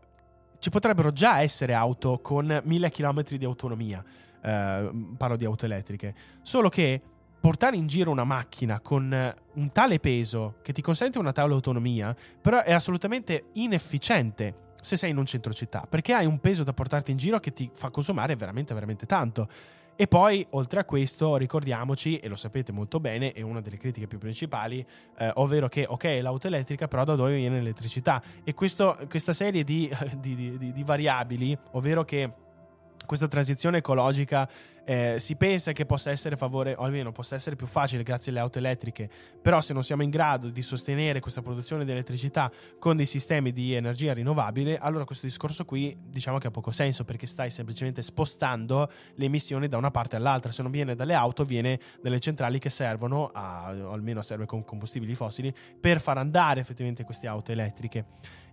[0.59, 4.03] ci potrebbero già essere auto con 1000 km di autonomia,
[4.43, 7.01] eh, parlo di auto elettriche, solo che
[7.41, 12.15] portare in giro una macchina con un tale peso che ti consente una tale autonomia,
[12.41, 16.73] però è assolutamente inefficiente se sei in un centro città, perché hai un peso da
[16.73, 19.49] portarti in giro che ti fa consumare veramente, veramente tanto.
[20.01, 24.07] E poi, oltre a questo, ricordiamoci, e lo sapete molto bene, è una delle critiche
[24.07, 24.83] più principali,
[25.19, 28.23] eh, ovvero che, ok, l'auto elettrica, però da dove viene l'elettricità?
[28.43, 32.33] E questo, questa serie di, di, di, di variabili, ovvero che
[33.07, 34.49] questa transizione ecologica
[34.85, 38.41] eh, si pensa che possa essere favore, o almeno possa essere più facile grazie alle
[38.41, 39.09] auto elettriche,
[39.41, 43.53] però se non siamo in grado di sostenere questa produzione di elettricità con dei sistemi
[43.53, 48.03] di energia rinnovabile, allora questo discorso qui diciamo che ha poco senso perché stai semplicemente
[48.03, 52.59] spostando le emissioni da una parte all'altra, se non viene dalle auto viene dalle centrali
[52.59, 57.53] che servono, a, o almeno serve con combustibili fossili, per far andare effettivamente queste auto
[57.53, 58.07] elettriche.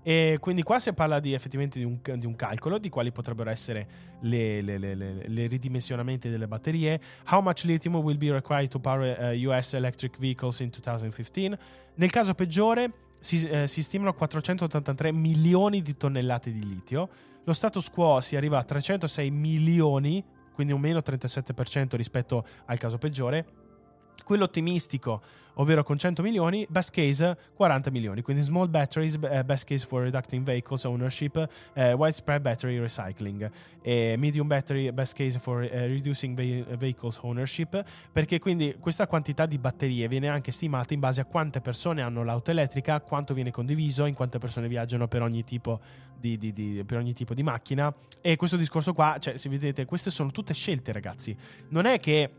[0.03, 3.49] E quindi qua si parla di, effettivamente di un, di un calcolo di quali potrebbero
[3.49, 3.87] essere
[4.21, 6.99] le, le, le, le, ridimensionamenti delle batterie.
[7.29, 11.57] How much lithium will be required to power uh, eh, US electric vehicles in 2015?
[11.95, 17.09] Nel caso peggiore si, eh, si stimano 483 milioni di tonnellate di litio.
[17.43, 22.97] Lo status quo si arriva a 306 milioni, quindi un meno 37% rispetto al caso
[22.97, 23.66] peggiore
[24.23, 25.21] quello ottimistico,
[25.59, 30.03] ovvero con 100 milioni, best case 40 milioni, quindi small batteries, uh, best case for
[30.03, 33.49] reducing vehicles ownership, uh, widespread battery recycling,
[33.81, 39.45] e medium battery, best case for uh, reducing ve- vehicles ownership, perché quindi questa quantità
[39.45, 43.51] di batterie viene anche stimata in base a quante persone hanno l'auto elettrica, quanto viene
[43.51, 45.79] condiviso, in quante persone viaggiano per ogni tipo
[46.19, 47.93] di, di, di, per ogni tipo di macchina.
[48.21, 51.35] E questo discorso qua, cioè, se vedete, queste sono tutte scelte, ragazzi.
[51.69, 52.31] Non è che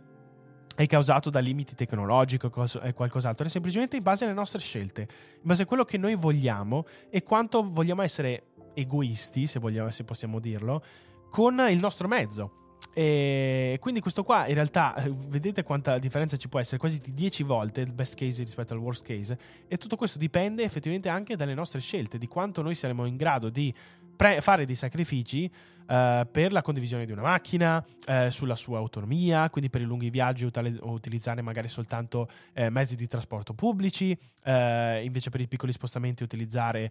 [0.78, 5.40] è causato da limiti tecnologici o qualcos'altro, è semplicemente in base alle nostre scelte, in
[5.42, 10.38] base a quello che noi vogliamo e quanto vogliamo essere egoisti, se, vogliamo, se possiamo
[10.38, 10.80] dirlo,
[11.32, 12.76] con il nostro mezzo.
[12.94, 17.12] E quindi questo qua in realtà eh, vedete quanta differenza ci può essere, quasi di
[17.12, 19.36] 10 volte il best case rispetto al worst case
[19.66, 23.48] e tutto questo dipende effettivamente anche dalle nostre scelte, di quanto noi saremo in grado
[23.50, 23.74] di
[24.18, 29.48] pre- fare dei sacrifici uh, per la condivisione di una macchina, uh, sulla sua autonomia,
[29.48, 34.16] quindi per i lunghi viaggi utali- utilizzare magari soltanto uh, mezzi di trasporto pubblici,
[34.48, 36.90] invece per i piccoli spostamenti utilizzare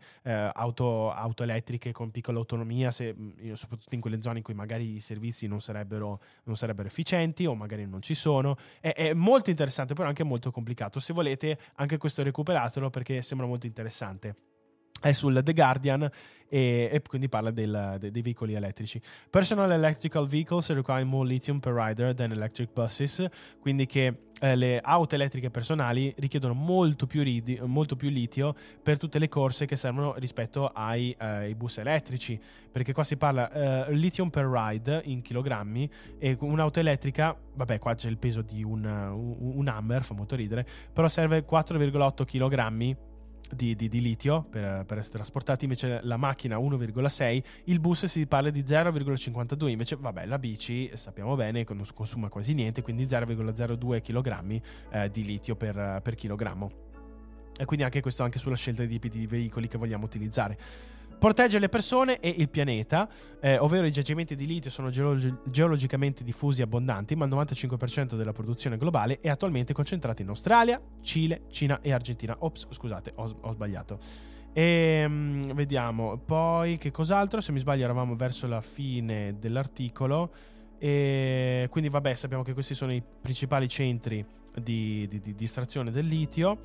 [0.53, 4.93] auto, auto, elettriche con piccola autonomia, se, mm, soprattutto in quelle zone in cui magari
[4.93, 8.55] i servizi non sarebbero, non sarebbero efficienti o magari non ci sono.
[8.79, 10.99] È, è molto interessante, però anche molto complicato.
[10.99, 14.35] Se volete, anche questo recuperatelo perché sembra molto interessante
[15.01, 16.09] è sul The Guardian
[16.49, 19.01] e, e quindi parla del, de, dei veicoli elettrici.
[19.29, 23.25] Personal electrical vehicles require more lithium per rider than electric buses,
[23.59, 28.97] quindi che eh, le auto elettriche personali richiedono molto più, ridi, molto più, litio per
[28.97, 32.39] tutte le corse che servono rispetto ai, eh, bus elettrici,
[32.71, 37.95] perché qua si parla eh, lithium per ride in chilogrammi e un'auto elettrica, vabbè qua
[37.95, 42.97] c'è il peso di un, un, un Hammer, fa molto ridere, però serve 4,8 chilogrammi
[43.53, 48.25] di, di, di, litio per, per, essere trasportati, invece la macchina 1,6, il bus si
[48.25, 53.05] parla di 0,52, invece vabbè la bici sappiamo bene che non consuma quasi niente, quindi
[53.05, 54.61] 0,02 kg
[54.91, 56.85] eh, di litio per, per chilogrammo.
[57.59, 60.57] E quindi anche questo anche sulla scelta dei tipi di veicoli che vogliamo utilizzare.
[61.19, 66.23] Protegge le persone e il pianeta, eh, ovvero i giacimenti di litio sono geologi- geologicamente
[66.23, 71.43] diffusi e abbondanti, ma il 95% della produzione globale è attualmente concentrata in Australia, Cile,
[71.49, 72.35] Cina e Argentina.
[72.37, 73.97] Ops, scusate, ho, ho sbagliato.
[74.53, 77.41] E ehm, vediamo, poi che cos'altro?
[77.41, 80.31] Se mi sbaglio eravamo verso la fine dell'articolo.
[80.77, 84.23] E quindi vabbè, sappiamo che questi sono i principali centri
[84.61, 86.59] di, di, di, di estrazione del litio.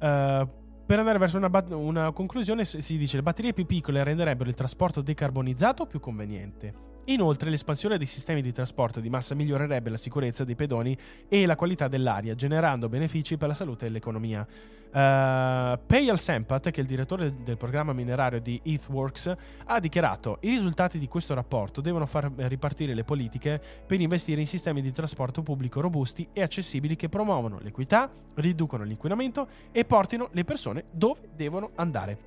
[0.00, 0.61] Uh,
[0.92, 4.50] per andare verso una, bat- una conclusione si dice che le batterie più piccole renderebbero
[4.50, 6.91] il trasporto decarbonizzato più conveniente.
[7.06, 10.96] Inoltre l'espansione dei sistemi di trasporto di massa migliorerebbe la sicurezza dei pedoni
[11.28, 14.46] e la qualità dell'aria, generando benefici per la salute e l'economia.
[14.92, 19.34] Uh, Payal Sempat, che è il direttore del programma minerario di EarthWorks,
[19.64, 24.46] ha dichiarato i risultati di questo rapporto devono far ripartire le politiche per investire in
[24.46, 30.44] sistemi di trasporto pubblico robusti e accessibili che promuovono l'equità, riducono l'inquinamento e portino le
[30.44, 32.18] persone dove devono andare.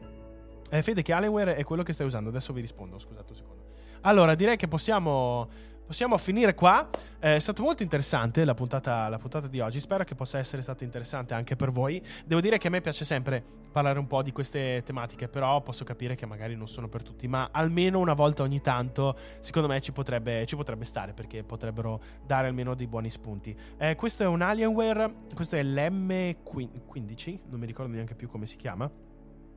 [0.69, 2.30] Eh, Fede, che Alienware è quello che stai usando?
[2.30, 3.55] Adesso vi rispondo, scusate un secondo.
[4.06, 5.49] Allora, direi che possiamo,
[5.84, 6.88] possiamo finire qua.
[7.19, 9.80] Eh, è stato molto interessante la puntata, la puntata, di oggi.
[9.80, 11.99] Spero che possa essere stata interessante anche per voi.
[12.23, 15.84] Devo dire che a me piace sempre parlare un po' di queste tematiche, però posso
[15.84, 17.27] capire che magari non sono per tutti.
[17.27, 21.99] Ma almeno una volta ogni tanto, secondo me, ci potrebbe, ci potrebbe stare perché potrebbero
[22.23, 23.57] dare almeno dei buoni spunti.
[23.80, 28.56] Eh, questo è un Alienware, questo è l'M15, non mi ricordo neanche più come si
[28.56, 29.05] chiama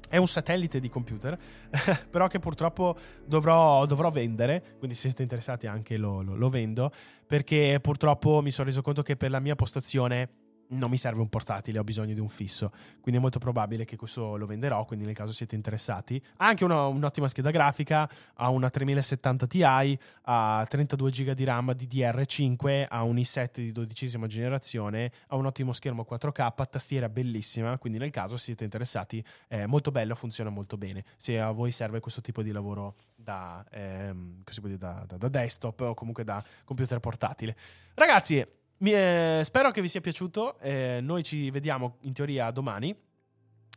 [0.08, 1.38] è un satellite di computer,
[2.10, 6.90] però che purtroppo dovrò, dovrò, vendere, quindi se siete interessati anche lo, lo, lo vendo,
[7.26, 11.28] perché purtroppo mi sono reso conto che per la mia postazione non mi serve un
[11.28, 12.70] portatile, ho bisogno di un fisso.
[13.00, 16.22] Quindi è molto probabile che questo lo venderò, quindi nel caso siete interessati.
[16.38, 21.70] Ha anche una, un'ottima scheda grafica, ha una 3070 Ti, ha 32 GB di RAM
[21.70, 27.98] DDR5, ha un i7 di dodicesima generazione, ha un ottimo schermo 4K, tastiera bellissima, quindi
[27.98, 31.04] nel caso siete interessati è molto bello, funziona molto bene.
[31.16, 34.42] Se a voi serve questo tipo di lavoro da, ehm,
[34.76, 37.56] da, da, da desktop o comunque da computer portatile.
[37.94, 38.44] Ragazzi,
[38.78, 40.58] mi, eh, spero che vi sia piaciuto.
[40.60, 42.94] Eh, noi ci vediamo in teoria domani.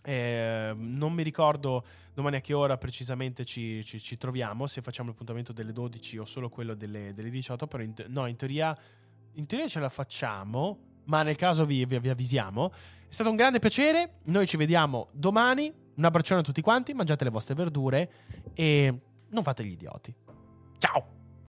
[0.03, 5.10] Eh, non mi ricordo domani a che ora precisamente ci, ci, ci, troviamo, se facciamo
[5.10, 8.76] l'appuntamento delle 12 o solo quello delle, delle 18, però in, no, in teoria,
[9.34, 12.72] in teoria ce la facciamo, ma nel caso vi, vi, vi, avvisiamo.
[12.72, 17.23] È stato un grande piacere, noi ci vediamo domani, un abbraccione a tutti quanti, mangiate
[17.23, 18.11] le vostre verdure
[18.53, 18.99] e
[19.30, 20.14] non fate gli idioti.
[20.80, 21.20] Ciao!